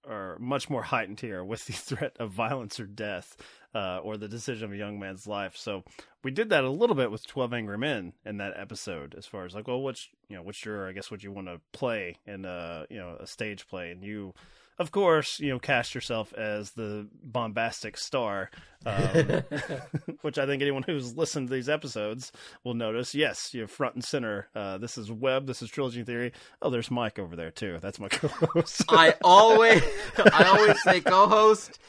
are 0.08 0.38
much 0.40 0.70
more 0.70 0.84
heightened 0.84 1.20
here 1.20 1.44
with 1.44 1.66
the 1.66 1.74
threat 1.96 2.16
of 2.20 2.32
violence 2.32 2.80
or 2.80 2.86
death, 2.86 3.36
uh, 3.74 4.00
or 4.00 4.18
the 4.18 4.28
decision 4.28 4.66
of 4.66 4.72
a 4.72 4.78
young 4.78 5.00
man's 5.00 5.28
life. 5.28 5.56
So 5.56 5.84
we 6.24 6.32
did 6.32 6.50
that 6.50 6.64
a 6.64 6.70
little 6.70 6.96
bit 6.96 7.12
with 7.12 7.26
Twelve 7.26 7.54
Angry 7.54 7.78
Men 7.78 8.14
in 8.26 8.38
that 8.38 8.54
episode, 8.56 9.16
as 9.18 9.26
far 9.26 9.46
as 9.46 9.54
like, 9.54 9.68
well, 9.68 9.82
which 9.82 10.10
you 10.30 10.36
know, 10.36 10.44
which 10.44 10.66
your 10.66 10.88
I 10.88 10.92
guess 10.92 11.10
what 11.10 11.24
you 11.24 11.32
want 11.32 11.48
to 11.48 11.62
play 11.72 12.18
in 12.26 12.46
a 12.46 12.86
you 12.90 12.98
know 12.98 13.18
a 13.20 13.28
stage 13.28 13.68
play, 13.68 13.92
and 13.92 14.04
you 14.04 14.34
of 14.80 14.92
course, 14.92 15.40
you 15.40 15.50
know, 15.50 15.60
cast 15.60 15.94
yourself 15.94 16.34
as 16.34 16.72
the 16.72 17.08
bombastic 17.24 17.98
star, 17.98 18.50
um, 18.86 19.44
which 20.22 20.38
I 20.38 20.46
think 20.46 20.62
anyone 20.62 20.84
who's 20.84 21.16
listened 21.16 21.48
to 21.48 21.54
these 21.54 21.70
episodes 21.70 22.32
will 22.64 22.74
notice. 22.74 23.14
Yes, 23.14 23.54
you're 23.54 23.68
front 23.68 23.96
and 23.96 24.04
center. 24.04 24.48
Uh, 24.56 24.78
this 24.78 24.98
is 24.98 25.12
Webb. 25.12 25.48
This 25.48 25.62
is 25.62 25.70
Trilogy 25.70 26.04
Theory. 26.04 26.32
Oh, 26.62 26.70
there's 26.70 26.90
Mike 26.90 27.20
over 27.20 27.36
there 27.36 27.52
too. 27.52 27.78
That's 27.82 28.00
my 28.00 28.08
co-host. 28.10 28.84
I 28.90 29.16
always, 29.24 29.84
I 30.18 30.46
always 30.46 30.82
say 30.82 31.02
co-host, 31.02 31.80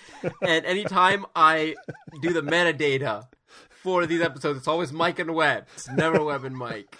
and 0.43 0.65
anytime 0.67 1.25
I 1.35 1.75
do 2.21 2.33
the 2.33 2.43
metadata 2.43 3.27
for 3.71 4.07
these 4.07 4.21
episodes, 4.21 4.59
it's 4.59 4.69
always 4.69 4.93
Mike 4.93 5.19
and 5.19 5.35
Webb. 5.35 5.67
It's 5.75 5.89
never 5.91 6.23
Webb 6.23 6.45
and 6.45 6.57
Mike. 6.57 6.97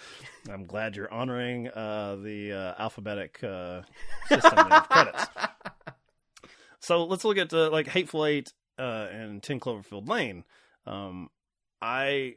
I'm 0.51 0.65
glad 0.65 0.95
you're 0.95 1.11
honoring 1.11 1.69
uh, 1.69 2.17
the 2.21 2.53
uh, 2.53 2.81
alphabetic 2.81 3.43
uh, 3.43 3.81
system 4.29 4.59
of 4.71 4.89
credits. 4.89 5.25
So 6.85 7.03
let's 7.03 7.25
look 7.25 7.39
at 7.39 7.49
the 7.49 7.71
like 7.71 7.87
Hateful 7.87 8.27
Eight 8.27 8.53
uh, 8.77 9.07
and 9.11 9.41
Ten 9.41 9.59
Cloverfield 9.59 10.07
Lane. 10.07 10.43
Um, 10.85 11.31
I 11.81 12.35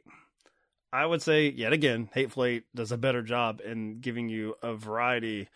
I 0.91 1.05
would 1.05 1.21
say 1.21 1.49
yet 1.49 1.71
again, 1.71 2.09
Hateful 2.15 2.45
Eight 2.45 2.63
does 2.73 2.91
a 2.91 2.97
better 2.97 3.21
job 3.21 3.61
in 3.63 3.99
giving 3.99 4.27
you 4.27 4.55
a 4.63 4.73
variety 4.73 5.49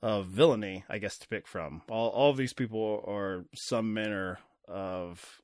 of 0.00 0.24
villainy, 0.24 0.84
I 0.88 0.96
guess, 0.96 1.18
to 1.18 1.28
pick 1.28 1.46
from. 1.46 1.82
All 1.90 2.08
all 2.08 2.30
of 2.30 2.38
these 2.38 2.54
people 2.54 3.04
are 3.06 3.44
some 3.54 3.92
manner 3.92 4.38
of 4.66 5.42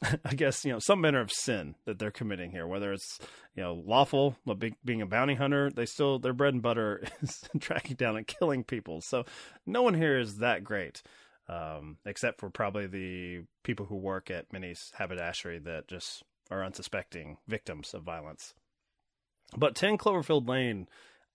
I 0.24 0.34
guess 0.34 0.64
you 0.64 0.72
know 0.72 0.78
some 0.78 1.00
manner 1.00 1.20
of 1.20 1.32
sin 1.32 1.74
that 1.84 1.98
they're 1.98 2.10
committing 2.10 2.50
here, 2.50 2.66
whether 2.66 2.92
it's 2.92 3.18
you 3.54 3.62
know 3.62 3.74
lawful, 3.74 4.36
being 4.84 5.02
a 5.02 5.06
bounty 5.06 5.34
hunter, 5.34 5.70
they 5.70 5.86
still 5.86 6.18
their 6.18 6.32
bread 6.32 6.54
and 6.54 6.62
butter 6.62 7.02
is 7.22 7.42
tracking 7.60 7.96
down 7.96 8.16
and 8.16 8.26
killing 8.26 8.64
people. 8.64 9.00
So 9.00 9.24
no 9.66 9.82
one 9.82 9.94
here 9.94 10.18
is 10.18 10.38
that 10.38 10.62
great, 10.62 11.02
um, 11.48 11.96
except 12.06 12.40
for 12.40 12.50
probably 12.50 12.86
the 12.86 13.44
people 13.64 13.86
who 13.86 13.96
work 13.96 14.30
at 14.30 14.52
Minnie's 14.52 14.92
haberdashery 14.96 15.58
that 15.60 15.88
just 15.88 16.22
are 16.50 16.64
unsuspecting 16.64 17.38
victims 17.48 17.92
of 17.92 18.04
violence. 18.04 18.54
But 19.56 19.74
Ten 19.74 19.98
Cloverfield 19.98 20.48
Lane, 20.48 20.86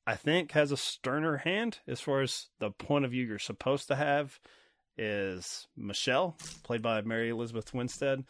I 0.07 0.15
think, 0.15 0.51
has 0.51 0.71
a 0.71 0.77
sterner 0.77 1.37
hand 1.37 1.79
as 1.87 1.99
far 1.99 2.21
as 2.21 2.47
the 2.59 2.71
point 2.71 3.05
of 3.05 3.11
view 3.11 3.25
you're 3.25 3.39
supposed 3.39 3.87
to 3.89 3.95
have. 3.95 4.39
Is 4.95 5.67
Michelle, 5.75 6.37
played 6.61 6.83
by 6.83 7.01
Mary 7.01 7.29
Elizabeth 7.29 7.73
Winstead 7.73 8.25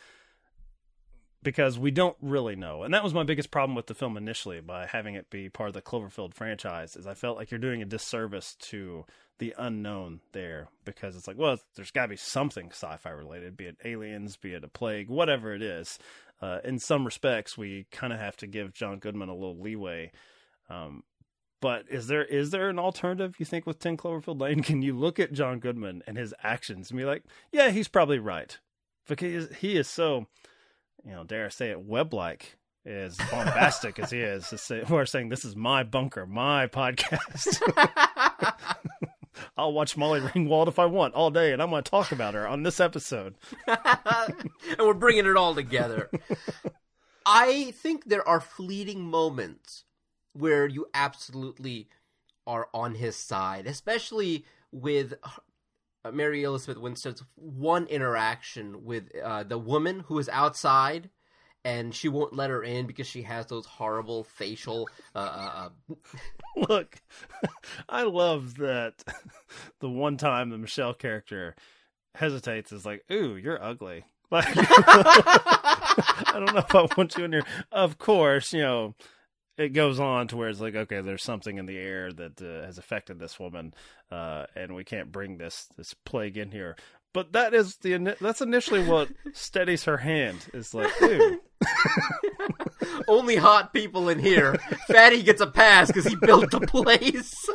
because 1.44 1.78
we 1.78 1.92
don't 1.92 2.18
really 2.22 2.56
know. 2.56 2.84
And 2.84 2.94
that 2.94 3.04
was 3.04 3.14
my 3.14 3.24
biggest 3.24 3.52
problem 3.52 3.76
with 3.76 3.88
the 3.88 3.94
film 3.94 4.18
initially 4.18 4.62
by 4.62 4.86
having 4.86 5.16
it 5.16 5.30
be 5.30 5.50
part 5.50 5.68
of 5.68 5.74
the 5.74 5.82
Cloverfield 5.82 6.34
franchise 6.34 6.96
is 6.96 7.06
I 7.06 7.14
felt 7.14 7.38
like 7.38 7.52
you're 7.52 7.60
doing 7.60 7.82
a 7.82 7.86
disservice 7.86 8.56
to 8.62 9.06
the 9.40 9.54
unknown 9.58 10.22
there 10.32 10.70
because 10.86 11.16
it's 11.16 11.28
like, 11.28 11.38
well, 11.38 11.60
there's 11.76 11.92
got 11.92 12.04
to 12.04 12.10
be 12.10 12.16
something 12.16 12.70
sci-fi 12.70 13.10
related, 13.10 13.58
be 13.58 13.66
it 13.66 13.78
aliens, 13.84 14.38
be 14.38 14.54
it 14.54 14.64
a 14.64 14.68
plague, 14.68 15.10
whatever 15.10 15.54
it 15.54 15.62
is. 15.62 16.00
Uh, 16.42 16.60
in 16.64 16.80
some 16.80 17.06
respects, 17.06 17.58
we 17.58 17.86
kind 17.92 18.14
of 18.14 18.20
have 18.20 18.38
to 18.38 18.48
give 18.48 18.74
John 18.74 19.00
Goodman 19.00 19.30
a 19.30 19.34
little 19.34 19.60
leeway. 19.60 20.12
Um, 20.70 21.04
but 21.62 21.86
is 21.90 22.08
there 22.08 22.26
is 22.26 22.52
there 22.52 22.70
an 22.70 22.78
alternative 22.78 23.36
you 23.40 23.46
think 23.46 23.66
with 23.66 23.80
Ten 23.80 23.96
Cloverfield 23.96 24.42
Lane? 24.42 24.62
Can 24.64 24.82
you 24.82 24.98
look 24.98 25.20
at 25.20 25.32
John 25.32 25.60
Goodman 25.60 26.04
and 26.06 26.18
his 26.18 26.34
actions 26.44 26.90
and 26.90 26.98
be 26.98 27.06
like, 27.06 27.24
yeah, 27.52 27.70
he's 27.70 27.88
probably 27.88 28.20
right 28.20 28.58
because 29.08 29.50
he 29.60 29.78
is 29.78 29.88
so 29.88 30.28
you 31.06 31.12
know, 31.12 31.24
dare 31.24 31.46
I 31.46 31.50
say 31.50 31.72
it, 31.72 31.82
Webb 31.82 32.14
like 32.14 32.58
as 32.86 33.18
bombastic 33.32 34.00
as 34.00 34.12
he 34.12 34.20
is, 34.22 34.50
who 34.88 34.96
are 34.96 35.06
saying 35.06 35.30
this 35.30 35.46
is 35.46 35.56
my 35.56 35.84
bunker, 35.84 36.26
my 36.26 36.68
podcast. 36.68 37.62
I'll 39.58 39.74
watch 39.74 39.98
Molly 39.98 40.20
Ringwald 40.20 40.68
if 40.68 40.80
I 40.80 40.86
want 40.86 41.14
all 41.14 41.30
day, 41.30 41.54
and 41.54 41.62
I'm 41.62 41.70
going 41.70 41.84
to 41.84 41.90
talk 41.90 42.12
about 42.12 42.34
her 42.34 42.48
on 42.48 42.64
this 42.64 42.80
episode. 42.80 43.36
and 43.68 44.80
we're 44.80 44.94
bringing 44.94 45.26
it 45.26 45.38
all 45.38 45.56
together. 45.56 46.10
I 47.26 47.72
think 47.72 48.06
there 48.06 48.28
are 48.28 48.42
fleeting 48.42 49.02
moments 49.02 49.86
where 50.34 50.68
you 50.68 50.88
absolutely 50.94 51.88
are 52.46 52.68
on 52.74 52.96
his 52.96 53.16
side, 53.16 53.68
especially 53.68 54.46
with 54.72 55.14
uh, 56.06 56.12
Mary 56.12 56.44
Elizabeth 56.44 56.82
Winstead's 56.82 57.24
one 57.36 57.86
interaction 57.88 58.84
with 58.86 59.10
uh, 59.24 59.44
the 59.44 59.58
woman 59.58 60.02
who 60.02 60.20
is 60.20 60.30
outside 60.30 61.10
and 61.66 61.94
she 61.96 62.10
won't 62.10 62.36
let 62.36 62.50
her 62.50 62.64
in 62.64 62.86
because 62.86 63.08
she 63.08 63.22
has 63.22 63.46
those 63.46 63.66
horrible 63.66 64.24
facial. 64.24 64.90
Uh, 65.16 65.20
uh, 65.20 65.70
uh 65.90 65.96
Look, 66.70 67.02
I 67.90 68.04
love 68.04 68.58
that 68.58 69.04
the 69.80 69.90
one 69.90 70.18
time 70.18 70.50
the 70.50 70.58
Michelle 70.58 70.94
character 70.94 71.56
hesitates 72.16 72.72
is 72.72 72.86
like, 72.86 73.04
"Ooh, 73.12 73.36
you're 73.36 73.64
ugly." 73.64 74.06
Like, 74.32 74.46
I 74.58 76.32
don't 76.34 76.54
know 76.54 76.66
if 76.68 76.74
I 76.74 76.88
want 76.98 77.16
you 77.18 77.26
in 77.26 77.34
here. 77.34 77.46
Of 77.72 78.00
course, 78.00 78.52
you 78.52 78.62
know 78.62 78.96
it 79.58 79.70
goes 79.70 80.00
on 80.00 80.28
to 80.30 80.38
where 80.38 80.50
it's 80.50 80.60
like, 80.60 80.76
okay, 80.76 81.02
there's 81.02 81.24
something 81.24 81.58
in 81.58 81.66
the 81.66 81.78
air 81.78 82.12
that 82.12 82.42
uh, 82.42 82.66
has 82.66 82.78
affected 82.78 83.20
this 83.20 83.40
woman, 83.40 83.74
uh, 84.12 84.46
and 84.56 84.76
we 84.76 84.84
can't 84.84 85.12
bring 85.12 85.38
this 85.38 85.68
this 85.78 85.94
plague 86.06 86.38
in 86.38 86.52
here. 86.52 86.76
But 87.14 87.34
that 87.34 87.54
is 87.54 87.78
the 87.78 88.16
that's 88.20 88.42
initially 88.42 88.84
what 88.84 89.10
steadies 89.34 89.84
her 89.86 89.98
hand. 89.98 90.48
Is 90.54 90.74
like. 90.74 90.92
Only 93.08 93.38
hot 93.38 93.74
people 93.74 94.10
in 94.10 94.20
here. 94.20 94.56
Fatty 94.88 95.24
gets 95.24 95.42
a 95.42 95.48
pass 95.48 95.88
because 95.88 96.06
he 96.06 96.16
built 96.16 96.52
the 96.52 96.60
place. 96.62 97.50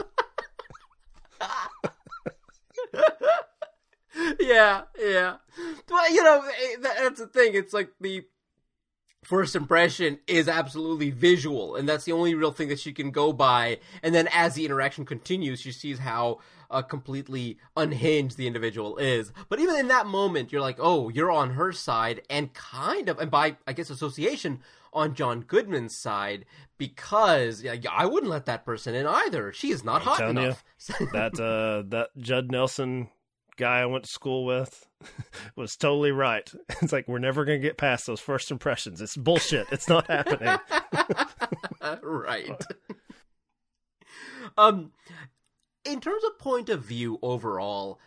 yeah, 4.40 4.82
yeah. 4.98 5.36
But 5.86 6.10
you 6.10 6.22
know, 6.22 6.42
eh, 6.42 6.76
that's 6.80 7.20
the 7.20 7.26
thing. 7.26 7.52
It's 7.54 7.74
like 7.74 7.90
the 8.00 8.22
first 9.28 9.54
impression 9.54 10.18
is 10.26 10.48
absolutely 10.48 11.10
visual, 11.10 11.76
and 11.76 11.86
that's 11.86 12.04
the 12.04 12.12
only 12.12 12.34
real 12.34 12.50
thing 12.50 12.68
that 12.68 12.80
she 12.80 12.94
can 12.94 13.10
go 13.10 13.30
by. 13.30 13.78
And 14.02 14.14
then 14.14 14.26
as 14.32 14.54
the 14.54 14.64
interaction 14.64 15.04
continues, 15.04 15.60
she 15.60 15.70
sees 15.70 15.98
how 15.98 16.38
uh, 16.70 16.80
completely 16.80 17.58
unhinged 17.76 18.38
the 18.38 18.46
individual 18.46 18.96
is. 18.96 19.30
But 19.50 19.60
even 19.60 19.76
in 19.76 19.88
that 19.88 20.06
moment, 20.06 20.50
you're 20.50 20.62
like, 20.62 20.78
oh, 20.80 21.10
you're 21.10 21.30
on 21.30 21.50
her 21.50 21.72
side, 21.72 22.22
and 22.30 22.54
kind 22.54 23.10
of, 23.10 23.18
and 23.18 23.30
by 23.30 23.58
I 23.66 23.74
guess 23.74 23.90
association, 23.90 24.60
on 24.94 25.14
John 25.14 25.42
Goodman's 25.42 25.94
side 25.94 26.46
because 26.78 27.62
yeah, 27.62 27.74
I 27.92 28.06
wouldn't 28.06 28.30
let 28.30 28.46
that 28.46 28.64
person 28.64 28.94
in 28.94 29.06
either. 29.06 29.52
She 29.52 29.70
is 29.70 29.84
not 29.84 30.00
I'm 30.00 30.08
hot 30.08 30.30
enough. 30.30 30.64
You, 31.00 31.06
that 31.12 31.38
uh, 31.38 31.86
that 31.90 32.08
Judd 32.16 32.50
Nelson 32.50 33.10
guy 33.58 33.80
I 33.80 33.86
went 33.86 34.04
to 34.04 34.10
school 34.10 34.46
with 34.46 34.86
was 35.56 35.76
totally 35.76 36.12
right. 36.12 36.50
It's 36.82 36.92
like 36.92 37.08
we're 37.08 37.18
never 37.18 37.44
going 37.44 37.60
to 37.60 37.66
get 37.66 37.76
past 37.76 38.06
those 38.06 38.20
first 38.20 38.50
impressions. 38.50 39.02
It's 39.02 39.16
bullshit. 39.16 39.66
It's 39.70 39.88
not 39.88 40.06
happening. 40.10 40.58
right. 42.02 42.64
um 44.56 44.92
in 45.84 46.00
terms 46.00 46.22
of 46.24 46.38
point 46.38 46.68
of 46.68 46.82
view 46.82 47.18
overall, 47.22 47.98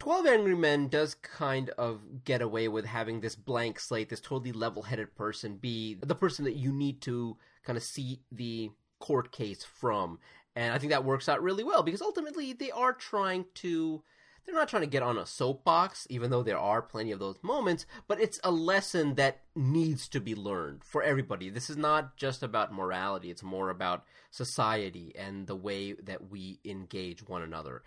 12 0.00 0.26
Angry 0.26 0.54
Men 0.54 0.88
does 0.88 1.14
kind 1.14 1.70
of 1.70 2.24
get 2.24 2.40
away 2.40 2.68
with 2.68 2.84
having 2.84 3.20
this 3.20 3.34
blank 3.34 3.80
slate, 3.80 4.08
this 4.08 4.20
totally 4.20 4.52
level-headed 4.52 5.16
person 5.16 5.56
be 5.56 5.96
the 6.00 6.14
person 6.14 6.44
that 6.44 6.56
you 6.56 6.72
need 6.72 7.00
to 7.02 7.36
kind 7.64 7.76
of 7.76 7.82
see 7.82 8.20
the 8.30 8.70
court 9.00 9.32
case 9.32 9.64
from. 9.64 10.18
And 10.54 10.72
I 10.72 10.78
think 10.78 10.90
that 10.90 11.04
works 11.04 11.28
out 11.28 11.42
really 11.42 11.64
well 11.64 11.82
because 11.82 12.02
ultimately 12.02 12.52
they 12.52 12.70
are 12.70 12.92
trying 12.92 13.46
to 13.56 14.02
they're 14.44 14.54
not 14.54 14.68
trying 14.68 14.82
to 14.82 14.88
get 14.88 15.02
on 15.02 15.18
a 15.18 15.26
soapbox, 15.26 16.06
even 16.08 16.30
though 16.30 16.42
there 16.42 16.58
are 16.58 16.80
plenty 16.80 17.12
of 17.12 17.18
those 17.18 17.38
moments, 17.42 17.84
but 18.06 18.20
it's 18.20 18.40
a 18.42 18.50
lesson 18.50 19.14
that 19.16 19.42
needs 19.54 20.08
to 20.08 20.20
be 20.20 20.34
learned 20.34 20.84
for 20.84 21.02
everybody. 21.02 21.50
This 21.50 21.68
is 21.68 21.76
not 21.76 22.16
just 22.16 22.42
about 22.42 22.72
morality, 22.72 23.30
it's 23.30 23.42
more 23.42 23.70
about 23.70 24.04
society 24.30 25.12
and 25.18 25.46
the 25.46 25.56
way 25.56 25.92
that 25.92 26.30
we 26.30 26.60
engage 26.64 27.26
one 27.26 27.42
another. 27.42 27.82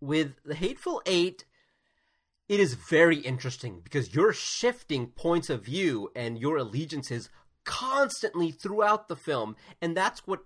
With 0.00 0.32
The 0.44 0.54
Hateful 0.54 1.00
Eight, 1.06 1.44
it 2.48 2.60
is 2.60 2.74
very 2.74 3.18
interesting 3.18 3.80
because 3.82 4.14
you're 4.14 4.32
shifting 4.32 5.06
points 5.06 5.48
of 5.48 5.64
view 5.64 6.10
and 6.14 6.38
your 6.38 6.58
allegiances 6.58 7.30
constantly 7.64 8.50
throughout 8.50 9.08
the 9.08 9.16
film, 9.16 9.56
and 9.80 9.96
that's 9.96 10.26
what 10.26 10.40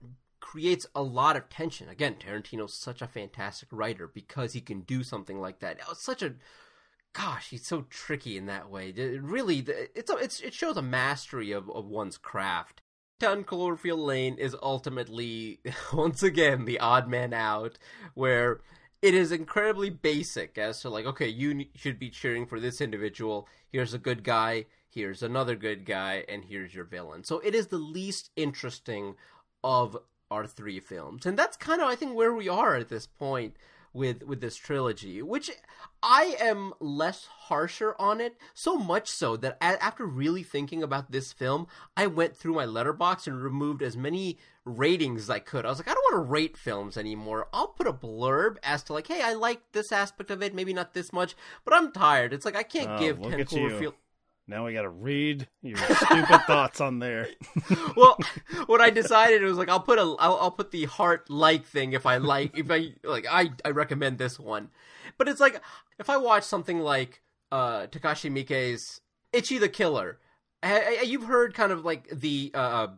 creates 0.50 0.86
a 0.94 1.02
lot 1.02 1.36
of 1.36 1.50
tension. 1.50 1.90
Again, 1.90 2.16
Tarantino's 2.18 2.72
such 2.72 3.02
a 3.02 3.06
fantastic 3.06 3.68
writer 3.70 4.08
because 4.08 4.54
he 4.54 4.62
can 4.62 4.80
do 4.80 5.02
something 5.02 5.42
like 5.42 5.60
that. 5.60 5.78
It's 5.90 6.02
such 6.02 6.22
a 6.22 6.36
gosh, 7.12 7.50
he's 7.50 7.66
so 7.66 7.84
tricky 7.90 8.38
in 8.38 8.46
that 8.46 8.70
way. 8.70 8.88
It 8.88 9.20
really, 9.22 9.58
it's, 9.94 10.10
a, 10.10 10.16
it's 10.16 10.40
it 10.40 10.54
shows 10.54 10.78
a 10.78 10.82
mastery 10.82 11.52
of, 11.52 11.68
of 11.70 11.86
one's 11.86 12.16
craft. 12.16 12.80
10 13.20 13.44
Cloverfield 13.44 14.06
Lane 14.06 14.36
is 14.38 14.56
ultimately, 14.62 15.60
once 15.92 16.22
again, 16.22 16.64
the 16.64 16.80
odd 16.80 17.08
man 17.08 17.34
out, 17.34 17.78
where 18.14 18.62
it 19.02 19.12
is 19.14 19.32
incredibly 19.32 19.90
basic 19.90 20.56
as 20.56 20.80
to, 20.80 20.88
like, 20.88 21.04
okay, 21.04 21.28
you 21.28 21.66
should 21.74 21.98
be 21.98 22.08
cheering 22.08 22.46
for 22.46 22.58
this 22.58 22.80
individual. 22.80 23.46
Here's 23.70 23.92
a 23.92 23.98
good 23.98 24.24
guy, 24.24 24.64
here's 24.88 25.22
another 25.22 25.56
good 25.56 25.84
guy, 25.84 26.24
and 26.26 26.44
here's 26.44 26.74
your 26.74 26.86
villain. 26.86 27.22
So 27.24 27.40
it 27.40 27.54
is 27.54 27.66
the 27.66 27.76
least 27.76 28.30
interesting 28.34 29.16
of 29.62 29.98
our 30.30 30.46
three 30.46 30.80
films, 30.80 31.26
and 31.26 31.38
that's 31.38 31.56
kind 31.56 31.80
of 31.80 31.88
I 31.88 31.94
think 31.94 32.14
where 32.14 32.32
we 32.32 32.48
are 32.48 32.76
at 32.76 32.88
this 32.88 33.06
point 33.06 33.56
with 33.92 34.22
with 34.22 34.40
this 34.40 34.56
trilogy, 34.56 35.22
which 35.22 35.50
I 36.02 36.36
am 36.40 36.72
less 36.80 37.26
harsher 37.26 37.94
on 37.98 38.20
it. 38.20 38.36
So 38.54 38.76
much 38.76 39.08
so 39.08 39.36
that 39.38 39.56
after 39.60 40.06
really 40.06 40.42
thinking 40.42 40.82
about 40.82 41.10
this 41.10 41.32
film, 41.32 41.66
I 41.96 42.06
went 42.06 42.36
through 42.36 42.54
my 42.54 42.66
Letterboxd 42.66 43.26
and 43.26 43.42
removed 43.42 43.82
as 43.82 43.96
many 43.96 44.38
ratings 44.64 45.22
as 45.22 45.30
I 45.30 45.38
could. 45.38 45.64
I 45.64 45.70
was 45.70 45.78
like, 45.78 45.88
I 45.88 45.94
don't 45.94 46.12
want 46.12 46.26
to 46.26 46.30
rate 46.30 46.56
films 46.56 46.96
anymore. 46.96 47.48
I'll 47.52 47.68
put 47.68 47.86
a 47.86 47.92
blurb 47.92 48.56
as 48.62 48.82
to 48.84 48.92
like, 48.92 49.06
hey, 49.06 49.22
I 49.22 49.32
like 49.32 49.60
this 49.72 49.92
aspect 49.92 50.30
of 50.30 50.42
it, 50.42 50.54
maybe 50.54 50.74
not 50.74 50.94
this 50.94 51.12
much, 51.12 51.34
but 51.64 51.74
I'm 51.74 51.92
tired. 51.92 52.32
It's 52.32 52.44
like 52.44 52.56
I 52.56 52.62
can't 52.62 52.90
oh, 52.90 52.98
give 52.98 53.20
Ten 53.20 53.44
Cloverfield. 53.44 53.94
Now 54.48 54.64
we 54.64 54.72
got 54.72 54.82
to 54.82 54.88
read 54.88 55.46
your 55.60 55.76
stupid 55.76 56.40
thoughts 56.46 56.80
on 56.80 57.00
there. 57.00 57.28
well, 57.96 58.18
what 58.64 58.80
I 58.80 58.88
decided 58.88 59.42
was 59.42 59.58
like 59.58 59.68
I'll 59.68 59.78
put 59.78 59.98
a 59.98 60.16
I'll, 60.18 60.38
I'll 60.40 60.50
put 60.50 60.70
the 60.70 60.86
heart 60.86 61.28
like 61.28 61.66
thing 61.66 61.92
if 61.92 62.06
I 62.06 62.16
like 62.16 62.56
if 62.56 62.70
I 62.70 62.94
like 63.04 63.26
I 63.30 63.50
I 63.62 63.70
recommend 63.70 64.16
this 64.16 64.40
one, 64.40 64.70
but 65.18 65.28
it's 65.28 65.40
like 65.40 65.60
if 65.98 66.08
I 66.08 66.16
watch 66.16 66.44
something 66.44 66.80
like 66.80 67.20
uh 67.52 67.88
Takashi 67.88 68.32
Miike's 68.32 69.02
Ichi 69.34 69.58
the 69.58 69.68
Killer, 69.68 70.18
you've 71.04 71.24
heard 71.24 71.52
kind 71.52 71.70
of 71.70 71.84
like 71.84 72.08
the 72.08 72.50
uh 72.54 72.88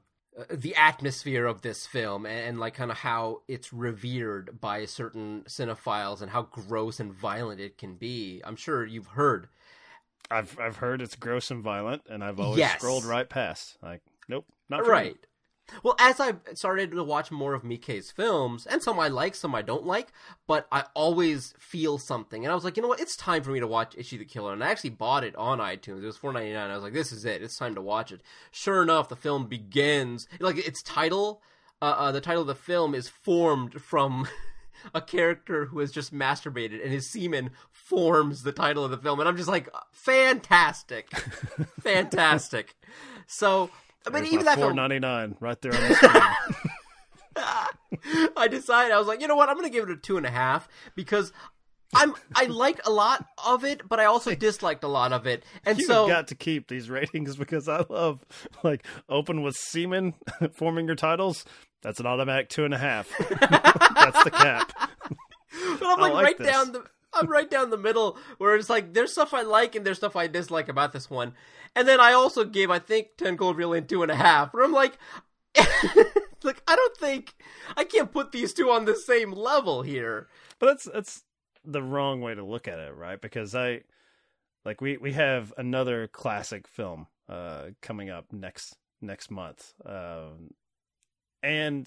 the 0.49 0.77
atmosphere 0.77 1.45
of 1.45 1.63
this 1.63 1.87
film 1.87 2.25
and, 2.25 2.49
and, 2.49 2.61
like 2.61 2.75
kind 2.75 2.93
of 2.93 2.99
how 2.99 3.43
it's 3.49 3.73
revered 3.73 4.61
by 4.61 4.85
certain 4.85 5.43
cinephiles 5.49 6.23
and 6.23 6.31
how 6.31 6.43
gross 6.43 7.01
and 7.01 7.13
violent 7.13 7.61
it 7.61 7.77
can 7.77 7.97
be. 7.97 8.41
I'm 8.45 8.57
sure 8.57 8.87
you've 8.87 9.09
heard 9.09 9.49
I've 10.31 10.59
I've 10.59 10.77
heard 10.77 11.03
it's 11.03 11.17
gross 11.17 11.51
and 11.51 11.63
violent, 11.63 12.03
and 12.09 12.23
I've 12.23 12.41
always 12.41 12.59
yes. 12.59 12.79
scrolled 12.79 13.05
right 13.05 13.29
past. 13.29 13.77
Like, 13.83 14.03
nope, 14.29 14.47
not 14.69 14.87
right. 14.87 15.17
Well, 15.83 15.95
as 15.99 16.21
I 16.21 16.35
started 16.55 16.91
to 16.91 17.05
watch 17.05 17.31
more 17.31 17.55
of 17.55 17.63
Miike's 17.63 18.11
films, 18.11 18.67
and 18.67 18.83
some 18.83 18.99
I 18.99 19.09
like, 19.09 19.35
some 19.35 19.55
I 19.55 19.63
don't 19.63 19.87
like, 19.87 20.09
but 20.47 20.67
I 20.73 20.85
always 20.95 21.55
feel 21.59 21.99
something, 21.99 22.45
and 22.45 22.51
I 22.51 22.55
was 22.55 22.65
like, 22.65 22.77
you 22.77 22.83
know 22.83 22.89
what, 22.89 23.01
it's 23.01 23.17
time 23.17 23.43
for 23.43 23.51
me 23.51 23.61
to 23.61 23.67
watch 23.67 23.97
Ichi 23.97 24.19
the 24.19 24.25
Killer, 24.25 24.53
and 24.53 24.65
I 24.65 24.71
actually 24.71 24.91
bought 24.91 25.25
it 25.25 25.37
on 25.37 25.59
iTunes. 25.59 26.03
It 26.03 26.07
was 26.07 26.17
four 26.17 26.33
ninety 26.33 26.53
nine. 26.53 26.71
I 26.71 26.75
was 26.75 26.85
like, 26.85 26.93
this 26.93 27.13
is 27.13 27.25
it. 27.25 27.43
It's 27.43 27.57
time 27.57 27.75
to 27.75 27.83
watch 27.83 28.13
it. 28.13 28.21
Sure 28.51 28.83
enough, 28.83 29.09
the 29.09 29.17
film 29.17 29.47
begins 29.47 30.27
like 30.39 30.59
its 30.59 30.83
title. 30.83 31.43
Uh, 31.83 31.95
uh, 31.97 32.13
the 32.13 32.21
title 32.21 32.43
of 32.43 32.47
the 32.47 32.55
film 32.55 32.95
is 32.95 33.09
formed 33.09 33.81
from 33.81 34.29
a 34.95 35.01
character 35.01 35.67
who 35.67 35.79
has 35.81 35.91
just 35.93 36.13
masturbated 36.13 36.83
and 36.83 36.93
his 36.93 37.11
semen 37.11 37.51
forms 37.73 38.43
the 38.43 38.53
title 38.53 38.85
of 38.85 38.91
the 38.91 38.99
film. 38.99 39.21
And 39.21 39.29
i'm 39.29 39.37
just 39.37 39.49
like 39.49 39.69
fantastic. 39.93 41.11
Fantastic. 41.83 42.77
So 43.27 43.71
I 44.07 44.11
mean, 44.11 44.27
even 44.27 44.45
that 44.47 44.59
four 44.59 44.73
ninety 44.73 44.99
nine 44.99 45.37
right 45.41 45.61
there 45.61 45.75
on 45.75 45.89
the 45.89 45.95
screen. 45.95 46.23
I 48.37 48.49
decided 48.49 48.93
I 48.93 48.99
was 48.99 49.07
like, 49.07 49.21
you 49.21 49.29
know 49.29 49.37
what, 49.37 49.49
I'm 49.49 49.57
going 49.57 49.67
to 49.67 49.73
give 49.73 49.89
it 49.89 49.93
a 49.93 49.97
two 49.97 50.17
and 50.17 50.27
a 50.27 50.31
half 50.31 50.69
because 50.95 51.33
I'm 51.95 52.15
I 52.35 52.45
liked 52.45 52.87
a 52.87 52.91
lot 52.91 53.27
of 53.47 53.65
it, 53.65 53.89
but 53.89 53.99
I 53.99 54.05
also 54.05 54.35
disliked 54.35 54.85
a 54.85 54.89
lot 54.89 55.13
of 55.13 55.27
it, 55.27 55.45
and 55.65 55.79
You've 55.79 55.87
so 55.89 56.07
got 56.07 56.29
to 56.29 56.35
keep 56.35 56.69
these 56.69 56.89
ratings 56.89 57.37
because 57.37 57.69
I 57.69 57.85
love 57.89 58.25
like 58.63 58.87
open 59.09 59.43
with 59.43 59.57
semen 59.57 60.15
forming 60.53 60.87
your 60.87 60.97
titles. 60.97 61.45
That's 61.83 62.01
an 62.01 62.07
automatic 62.07 62.49
two 62.49 62.65
and 62.65 62.75
a 62.75 62.79
half. 62.79 63.09
That's 63.19 64.25
the 64.25 64.31
cap. 64.31 64.73
But 65.79 65.87
I'm 65.87 66.01
like, 66.01 66.13
like 66.13 66.25
right 66.25 66.39
this. 66.39 66.51
down 66.51 66.73
the. 66.73 66.85
I'm 67.13 67.27
right 67.27 67.51
down 67.51 67.71
the 67.71 67.77
middle 67.77 68.17
where 68.39 68.55
it's 68.55 68.71
like 68.71 68.95
there's 68.95 69.13
stuff 69.13 69.35
I 69.35 69.43
like 69.43 69.75
and 69.75 69.85
there's 69.85 69.97
stuff 69.97 70.15
I 70.15 70.29
dislike 70.29 70.69
about 70.69 70.93
this 70.93 71.11
one, 71.11 71.35
and 71.75 71.89
then 71.89 72.01
I 72.01 72.13
also 72.13 72.45
gave 72.45 72.71
I 72.71 72.79
think 72.79 73.09
Ten 73.17 73.37
gold 73.37 73.59
Lane 73.59 73.87
two 73.87 74.03
and 74.03 74.13
a 74.13 74.17
half. 74.17 74.55
Where 74.55 74.63
I'm 74.63 74.73
like, 74.73 74.97
like 76.45 76.63
I 76.69 76.77
don't 76.77 76.97
think 76.97 77.35
I 77.77 77.85
can't 77.85 78.13
put 78.13 78.33
these 78.33 78.55
two 78.55 78.71
on 78.71 78.85
the 78.85 78.95
same 78.95 79.33
level 79.33 79.83
here. 79.83 80.29
But 80.59 80.67
that's 80.67 80.85
that's 80.85 81.25
the 81.65 81.83
wrong 81.83 82.21
way 82.21 82.35
to 82.35 82.45
look 82.45 82.69
at 82.69 82.79
it, 82.79 82.95
right? 82.95 83.21
Because 83.21 83.55
I 83.55 83.83
like 84.65 84.81
we 84.81 84.97
we 84.97 85.13
have 85.13 85.53
another 85.57 86.07
classic 86.07 86.69
film 86.69 87.07
uh 87.29 87.69
coming 87.83 88.11
up 88.11 88.33
next 88.33 88.77
next 89.01 89.31
month. 89.31 89.73
Um 89.85 90.51
and 91.43 91.87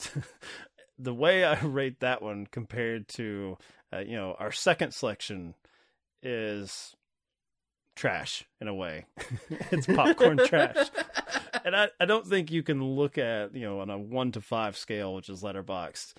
the 1.00 1.14
way 1.14 1.44
I 1.44 1.60
rate 1.64 2.00
that 2.00 2.22
one 2.22 2.48
compared 2.50 3.08
to 3.10 3.58
uh, 3.94 4.00
you 4.00 4.16
know 4.16 4.36
our 4.40 4.52
second 4.52 4.94
selection 4.94 5.56
is 6.22 6.96
trash 7.96 8.46
in 8.60 8.68
a 8.68 8.74
way. 8.74 9.06
it's 9.72 9.88
popcorn 9.88 10.40
trash. 10.46 10.88
And 11.64 11.76
I, 11.76 11.90
I 12.00 12.06
don't 12.06 12.26
think 12.26 12.52
you 12.52 12.64
can 12.64 12.84
look 12.84 13.18
at, 13.18 13.56
you 13.56 13.62
know, 13.62 13.82
on 13.82 13.90
a 13.90 13.98
one 13.98 14.32
to 14.32 14.42
five 14.42 14.76
scale, 14.76 15.14
which 15.14 15.30
is 15.30 15.44
Letterboxd, 15.44 16.14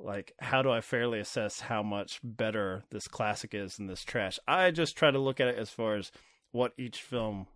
like 0.00 0.32
how 0.40 0.62
do 0.62 0.70
I 0.70 0.80
fairly 0.80 1.20
assess 1.20 1.60
how 1.60 1.82
much 1.82 2.20
better 2.24 2.82
this 2.90 3.06
classic 3.06 3.54
is 3.54 3.76
than 3.76 3.86
this 3.86 4.04
trash? 4.04 4.38
I 4.48 4.70
just 4.70 4.96
try 4.96 5.10
to 5.10 5.18
look 5.18 5.40
at 5.40 5.48
it 5.48 5.58
as 5.58 5.70
far 5.70 5.94
as 5.96 6.10
what 6.52 6.72
each 6.76 7.00
film 7.00 7.46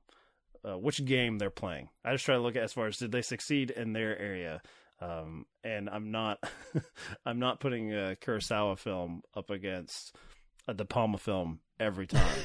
uh, 0.65 0.79
which 0.79 1.05
game 1.05 1.39
they're 1.39 1.51
playing. 1.51 1.89
I 2.05 2.13
just 2.13 2.25
try 2.25 2.35
to 2.35 2.41
look 2.41 2.57
at 2.57 2.63
as 2.63 2.73
far 2.73 2.87
as 2.87 2.99
did 2.99 3.13
they 3.13 3.23
succeed 3.23 3.71
in 3.71 3.93
their 3.93 4.19
area. 4.19 4.61
Um, 5.01 5.47
and 5.63 5.89
I'm 5.89 6.11
not, 6.11 6.43
I'm 7.27 7.39
not 7.39 7.61
putting 7.61 7.93
a 7.93 8.17
Kurosawa 8.21 8.79
film 8.79 9.23
up 9.37 9.51
against 9.51 10.17
a 10.67 10.75
De 10.75 10.85
Palma 10.85 11.19
film 11.19 11.61
every 11.79 12.07
time. 12.07 12.39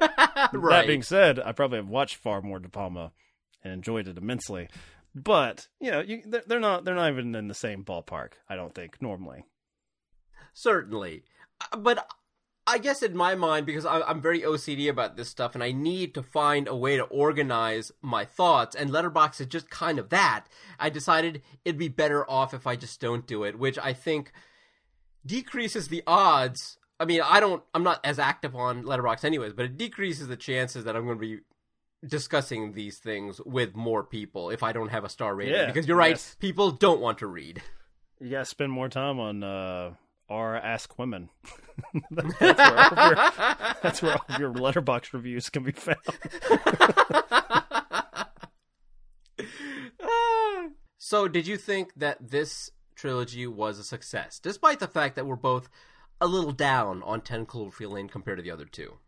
right. 0.00 0.40
That 0.52 0.86
being 0.86 1.02
said, 1.02 1.38
I 1.38 1.52
probably 1.52 1.78
have 1.78 1.88
watched 1.88 2.16
far 2.16 2.40
more 2.40 2.58
De 2.58 2.68
Palma 2.68 3.12
and 3.62 3.72
enjoyed 3.72 4.08
it 4.08 4.16
immensely. 4.18 4.68
But 5.14 5.68
you 5.80 5.90
know, 5.90 6.00
you, 6.00 6.22
they're 6.46 6.60
not 6.60 6.84
they're 6.84 6.94
not 6.94 7.10
even 7.10 7.34
in 7.34 7.48
the 7.48 7.54
same 7.54 7.84
ballpark. 7.84 8.32
I 8.48 8.54
don't 8.54 8.74
think 8.74 9.02
normally. 9.02 9.44
Certainly, 10.54 11.24
uh, 11.60 11.76
but 11.76 12.06
I 12.70 12.78
guess 12.78 13.02
in 13.02 13.16
my 13.16 13.34
mind, 13.34 13.66
because 13.66 13.84
I'm 13.84 14.20
very 14.20 14.42
OCD 14.42 14.88
about 14.88 15.16
this 15.16 15.28
stuff, 15.28 15.54
and 15.54 15.64
I 15.64 15.72
need 15.72 16.14
to 16.14 16.22
find 16.22 16.68
a 16.68 16.76
way 16.76 16.96
to 16.96 17.02
organize 17.02 17.90
my 18.00 18.24
thoughts, 18.24 18.76
and 18.76 18.90
Letterboxd 18.90 19.40
is 19.40 19.46
just 19.48 19.70
kind 19.70 19.98
of 19.98 20.10
that. 20.10 20.46
I 20.78 20.88
decided 20.88 21.42
it'd 21.64 21.78
be 21.78 21.88
better 21.88 22.28
off 22.30 22.54
if 22.54 22.68
I 22.68 22.76
just 22.76 23.00
don't 23.00 23.26
do 23.26 23.42
it, 23.42 23.58
which 23.58 23.76
I 23.76 23.92
think 23.92 24.30
decreases 25.26 25.88
the 25.88 26.04
odds. 26.06 26.78
I 27.00 27.06
mean, 27.06 27.22
I 27.24 27.40
don't, 27.40 27.62
I'm 27.74 27.82
not 27.82 27.98
as 28.04 28.20
active 28.20 28.54
on 28.54 28.84
Letterboxd 28.84 29.24
anyways, 29.24 29.52
but 29.52 29.64
it 29.64 29.76
decreases 29.76 30.28
the 30.28 30.36
chances 30.36 30.84
that 30.84 30.94
I'm 30.94 31.06
going 31.06 31.18
to 31.18 31.20
be 31.20 31.38
discussing 32.06 32.72
these 32.72 32.98
things 32.98 33.40
with 33.44 33.74
more 33.74 34.04
people 34.04 34.50
if 34.50 34.62
I 34.62 34.70
don't 34.70 34.90
have 34.90 35.02
a 35.02 35.08
star 35.08 35.34
rating. 35.34 35.54
Yeah, 35.54 35.66
because 35.66 35.88
you're 35.88 35.96
right, 35.96 36.10
yes. 36.10 36.36
people 36.38 36.70
don't 36.70 37.00
want 37.00 37.18
to 37.18 37.26
read. 37.26 37.62
You 38.20 38.30
gotta 38.30 38.44
spend 38.44 38.70
more 38.70 38.88
time 38.88 39.18
on 39.18 39.42
uh, 39.42 39.94
R 40.30 40.56
Ask 40.56 40.98
Women. 40.98 41.28
that's, 42.10 42.40
where 42.40 42.48
your, 42.48 43.14
that's, 43.82 44.02
where 44.02 44.12
all 44.12 44.24
of 44.28 44.40
your 44.40 44.52
Letterboxd 44.52 45.12
reviews 45.12 45.50
can 45.50 45.64
be 45.64 45.72
found. 45.72 45.98
so, 50.98 51.28
did 51.28 51.46
you 51.46 51.56
think 51.56 51.92
that 51.96 52.30
this 52.30 52.70
trilogy 52.94 53.46
was 53.46 53.78
a 53.78 53.84
success, 53.84 54.38
despite 54.38 54.78
the 54.78 54.88
fact 54.88 55.16
that 55.16 55.26
we're 55.26 55.36
both 55.36 55.68
a 56.20 56.26
little 56.26 56.52
down 56.52 57.02
on 57.02 57.20
Ten 57.20 57.46
Cloverfield 57.46 57.92
Lane 57.92 58.08
compared 58.08 58.38
to 58.38 58.42
the 58.42 58.50
other 58.50 58.66
two? 58.66 58.98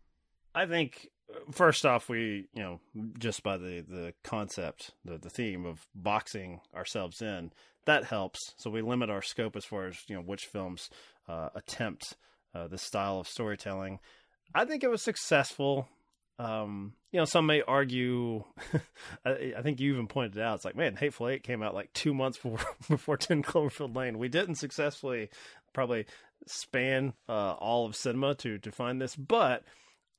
I 0.53 0.65
think 0.65 1.07
uh, 1.33 1.39
first 1.51 1.85
off, 1.85 2.09
we 2.09 2.47
you 2.53 2.61
know 2.61 2.79
just 3.17 3.43
by 3.43 3.57
the 3.57 3.83
the 3.87 4.13
concept, 4.23 4.91
the 5.05 5.17
the 5.17 5.29
theme 5.29 5.65
of 5.65 5.87
boxing 5.95 6.59
ourselves 6.75 7.21
in, 7.21 7.51
that 7.85 8.05
helps. 8.05 8.53
So 8.57 8.69
we 8.69 8.81
limit 8.81 9.09
our 9.09 9.21
scope 9.21 9.55
as 9.55 9.65
far 9.65 9.87
as 9.87 9.97
you 10.07 10.15
know 10.15 10.21
which 10.21 10.45
films 10.45 10.89
uh, 11.27 11.49
attempt 11.55 12.15
uh, 12.53 12.67
style 12.75 13.19
of 13.19 13.27
storytelling. 13.27 13.99
I 14.53 14.65
think 14.65 14.83
it 14.83 14.89
was 14.89 15.01
successful. 15.01 15.87
Um, 16.39 16.93
you 17.11 17.19
know, 17.19 17.25
some 17.25 17.45
may 17.45 17.61
argue. 17.61 18.43
I, 19.25 19.53
I, 19.57 19.61
think 19.61 19.79
you 19.79 19.93
even 19.93 20.07
pointed 20.07 20.41
out. 20.41 20.55
It's 20.55 20.65
like, 20.65 20.75
man, 20.75 20.95
Hateful 20.95 21.29
Eight 21.29 21.43
came 21.43 21.61
out 21.61 21.75
like 21.75 21.93
two 21.93 22.13
months 22.13 22.37
before 22.43 22.59
before 22.89 23.17
Ten 23.17 23.43
Cloverfield 23.43 23.95
Lane. 23.95 24.17
We 24.17 24.29
didn't 24.29 24.55
successfully 24.55 25.29
probably 25.73 26.05
span 26.47 27.13
uh, 27.29 27.53
all 27.53 27.85
of 27.85 27.95
cinema 27.95 28.35
to 28.35 28.57
to 28.59 28.71
find 28.71 29.01
this, 29.01 29.15
but 29.15 29.63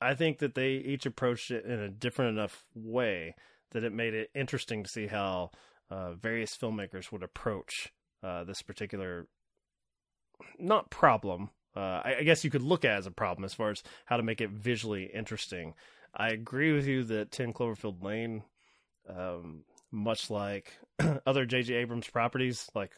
I 0.01 0.15
think 0.15 0.39
that 0.39 0.55
they 0.55 0.73
each 0.73 1.07
approached 1.07 1.51
it 1.51 1.65
in 1.65 1.81
a 1.81 1.89
different 1.89 2.37
enough 2.37 2.65
way 2.75 3.35
that 3.73 3.85
it 3.85 3.93
made 3.93 4.15
it 4.15 4.31
interesting 4.35 4.85
to 4.85 4.89
see 4.89 5.07
how 5.07 5.51
uh, 5.91 6.15
various 6.15 6.57
filmmakers 6.57 7.11
would 7.11 7.23
approach 7.23 7.93
uh, 8.23 8.45
this 8.45 8.63
particular 8.63 9.27
not 10.59 10.91
problem. 10.91 11.51
Uh, 11.77 12.03
I, 12.05 12.17
I, 12.21 12.23
guess 12.23 12.45
you 12.45 12.51
could 12.51 12.63
look 12.63 12.85
at 12.85 12.99
as 12.99 13.07
a 13.07 13.11
problem 13.11 13.45
as 13.45 13.53
far 13.53 13.71
as 13.71 13.83
how 14.05 14.17
to 14.17 14.23
make 14.23 14.41
it 14.41 14.51
visually 14.51 15.11
interesting. 15.13 15.75
I 16.15 16.29
agree 16.29 16.73
with 16.73 16.87
you 16.87 17.03
that 17.05 17.33
Ten 17.33 17.53
Cloverfield 17.53 18.03
Lane, 18.03 18.45
um, 19.09 19.65
much 19.91 20.31
like 20.31 20.73
other 21.27 21.45
J.J. 21.45 21.75
Abrams 21.75 22.09
properties, 22.09 22.71
like 22.75 22.93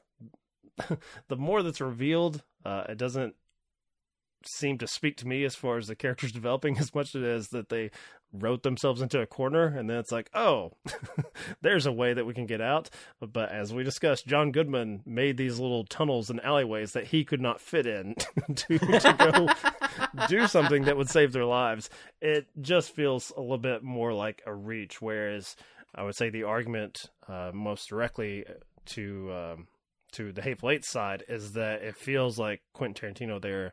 the 1.28 1.36
more 1.36 1.62
that's 1.62 1.80
revealed, 1.80 2.42
uh, 2.64 2.84
it 2.90 2.98
doesn't 2.98 3.34
seem 4.44 4.78
to 4.78 4.86
speak 4.86 5.16
to 5.16 5.26
me 5.26 5.44
as 5.44 5.54
far 5.54 5.78
as 5.78 5.86
the 5.86 5.96
characters 5.96 6.32
developing 6.32 6.78
as 6.78 6.94
much 6.94 7.14
as 7.14 7.48
that 7.48 7.68
they 7.68 7.90
wrote 8.32 8.62
themselves 8.62 9.00
into 9.00 9.20
a 9.20 9.26
corner 9.26 9.66
and 9.66 9.88
then 9.88 9.98
it's 9.98 10.12
like 10.12 10.28
oh 10.34 10.72
there's 11.62 11.86
a 11.86 11.92
way 11.92 12.12
that 12.12 12.26
we 12.26 12.34
can 12.34 12.46
get 12.46 12.60
out. 12.60 12.90
But 13.20 13.50
as 13.50 13.72
we 13.72 13.84
discussed 13.84 14.26
john 14.26 14.52
goodman 14.52 15.02
made 15.06 15.36
these 15.36 15.58
little 15.58 15.84
tunnels 15.84 16.30
and 16.30 16.42
alleyways 16.44 16.92
that 16.92 17.06
he 17.06 17.24
could 17.24 17.40
not 17.40 17.60
fit 17.60 17.86
in 17.86 18.14
to, 18.54 18.78
to 18.78 19.16
go 19.18 20.26
do 20.28 20.46
something 20.46 20.84
that 20.84 20.96
would 20.96 21.08
save 21.08 21.32
their 21.32 21.44
lives. 21.44 21.90
It 22.20 22.46
just 22.60 22.94
feels 22.94 23.32
a 23.36 23.40
little 23.40 23.58
bit 23.58 23.82
more 23.82 24.12
like 24.12 24.42
a 24.46 24.54
reach 24.54 25.00
whereas 25.00 25.56
i 25.94 26.02
would 26.02 26.14
say 26.14 26.30
the 26.30 26.42
argument 26.42 27.10
uh, 27.28 27.50
most 27.52 27.88
directly 27.88 28.44
to 28.84 29.32
um, 29.32 29.66
to 30.12 30.32
the 30.32 30.42
hateful 30.42 30.70
eight 30.70 30.84
side 30.84 31.24
is 31.28 31.52
that 31.52 31.82
it 31.82 31.96
feels 31.96 32.38
like 32.38 32.62
quentin 32.72 33.14
tarantino 33.14 33.40
there 33.40 33.72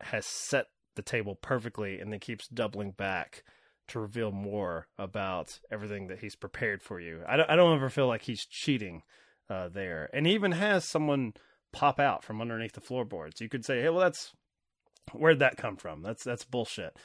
has 0.00 0.26
set 0.26 0.66
the 0.98 1.02
table 1.02 1.34
perfectly 1.34 1.98
and 1.98 2.12
then 2.12 2.20
keeps 2.20 2.48
doubling 2.48 2.90
back 2.90 3.44
to 3.86 4.00
reveal 4.00 4.32
more 4.32 4.88
about 4.98 5.60
everything 5.70 6.08
that 6.08 6.18
he's 6.18 6.36
prepared 6.36 6.82
for 6.82 7.00
you. 7.00 7.22
I 7.26 7.38
don't, 7.38 7.48
I 7.48 7.56
don't 7.56 7.74
ever 7.74 7.88
feel 7.88 8.06
like 8.06 8.22
he's 8.22 8.44
cheating 8.44 9.02
uh, 9.48 9.68
there. 9.68 10.10
And 10.12 10.26
he 10.26 10.34
even 10.34 10.52
has 10.52 10.84
someone 10.84 11.32
pop 11.72 11.98
out 11.98 12.22
from 12.22 12.42
underneath 12.42 12.72
the 12.72 12.82
floorboards. 12.82 13.40
You 13.40 13.48
could 13.48 13.64
say, 13.64 13.80
hey, 13.80 13.88
well, 13.88 14.00
that's 14.00 14.32
where'd 15.12 15.38
that 15.38 15.56
come 15.56 15.76
from? 15.76 16.02
That's 16.02 16.24
that's 16.24 16.44
bullshit 16.44 16.98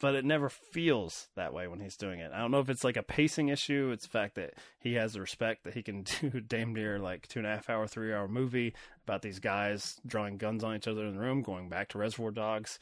but 0.00 0.14
it 0.14 0.24
never 0.26 0.48
feels 0.50 1.28
that 1.36 1.54
way 1.54 1.66
when 1.66 1.80
he's 1.80 1.96
doing 1.96 2.20
it. 2.20 2.30
I 2.30 2.38
don't 2.38 2.50
know 2.50 2.60
if 2.60 2.68
it's 2.68 2.84
like 2.84 2.96
a 2.96 3.02
pacing 3.02 3.48
issue. 3.48 3.90
It's 3.92 4.04
the 4.04 4.10
fact 4.10 4.34
that 4.34 4.54
he 4.78 4.94
has 4.94 5.12
the 5.12 5.20
respect 5.20 5.64
that 5.64 5.72
he 5.72 5.82
can 5.82 6.02
do 6.20 6.40
damn 6.40 6.74
near 6.74 6.98
like 6.98 7.26
two 7.28 7.38
and 7.38 7.46
a 7.46 7.50
half 7.50 7.70
hour, 7.70 7.86
three 7.86 8.12
hour 8.12 8.28
movie 8.28 8.74
about 9.04 9.22
these 9.22 9.38
guys 9.38 9.98
drawing 10.06 10.36
guns 10.36 10.64
on 10.64 10.76
each 10.76 10.88
other 10.88 11.06
in 11.06 11.14
the 11.14 11.20
room, 11.20 11.42
going 11.42 11.68
back 11.68 11.88
to 11.88 11.98
Reservoir 11.98 12.32
Dogs. 12.32 12.78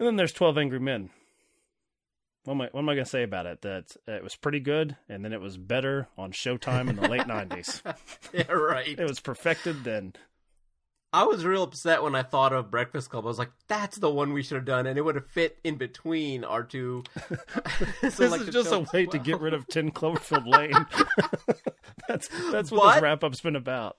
And 0.00 0.06
then 0.06 0.16
there's 0.16 0.32
12 0.32 0.56
Angry 0.56 0.80
Men. 0.80 1.10
What 2.44 2.54
am 2.54 2.60
I, 2.62 2.68
what 2.72 2.80
am 2.80 2.88
I 2.88 2.94
going 2.94 3.04
to 3.04 3.10
say 3.10 3.22
about 3.22 3.44
it? 3.44 3.60
That 3.60 3.94
it 4.06 4.24
was 4.24 4.34
pretty 4.34 4.60
good, 4.60 4.96
and 5.10 5.22
then 5.22 5.34
it 5.34 5.42
was 5.42 5.58
better 5.58 6.08
on 6.16 6.32
Showtime 6.32 6.88
in 6.88 6.96
the 6.96 7.06
late 7.06 7.20
90s. 7.26 7.82
yeah, 8.32 8.50
right. 8.50 8.98
It 8.98 9.06
was 9.06 9.20
perfected 9.20 9.84
then. 9.84 10.14
I 11.12 11.24
was 11.24 11.44
real 11.44 11.64
upset 11.64 12.02
when 12.02 12.14
I 12.14 12.22
thought 12.22 12.54
of 12.54 12.70
Breakfast 12.70 13.10
Club. 13.10 13.24
I 13.24 13.28
was 13.28 13.38
like, 13.38 13.50
"That's 13.68 13.98
the 13.98 14.08
one 14.08 14.32
we 14.32 14.42
should 14.42 14.54
have 14.54 14.64
done," 14.64 14.86
and 14.86 14.96
it 14.96 15.02
would 15.02 15.16
have 15.16 15.26
fit 15.26 15.58
in 15.64 15.74
between 15.74 16.44
our 16.44 16.62
two. 16.62 17.02
so 17.28 17.34
this 18.00 18.20
like 18.20 18.40
is 18.42 18.50
just 18.50 18.72
a 18.72 18.86
way 18.94 19.04
to 19.06 19.18
get 19.18 19.40
rid 19.40 19.52
of 19.52 19.66
Ten 19.66 19.90
Cloverfield 19.90 20.46
Lane. 20.46 20.86
that's 22.08 22.28
that's 22.52 22.70
what 22.70 22.84
but, 22.84 22.94
this 22.94 23.02
wrap 23.02 23.24
up's 23.24 23.40
been 23.40 23.56
about. 23.56 23.98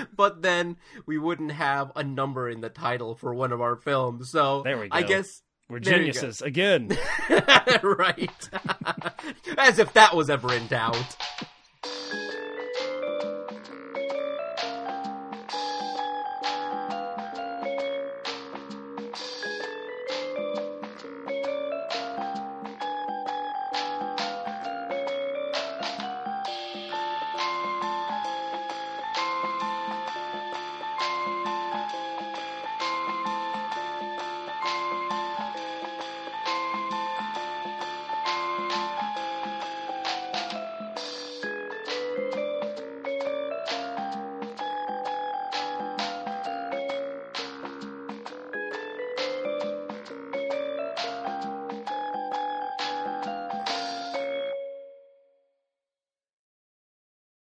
But 0.16 0.42
then 0.42 0.76
we 1.06 1.18
wouldn't 1.18 1.52
have 1.52 1.92
a 1.96 2.02
number 2.02 2.48
in 2.48 2.60
the 2.60 2.68
title 2.68 3.14
for 3.14 3.34
one 3.34 3.52
of 3.52 3.60
our 3.60 3.76
films. 3.76 4.30
So 4.30 4.62
there 4.62 4.78
we 4.78 4.88
go. 4.88 4.96
I 4.96 5.02
guess 5.02 5.42
we're 5.68 5.80
geniuses 5.80 6.40
again. 6.40 6.96
right. 7.82 8.50
As 9.58 9.78
if 9.78 9.92
that 9.92 10.14
was 10.14 10.30
ever 10.30 10.52
in 10.54 10.66
doubt. 10.66 11.16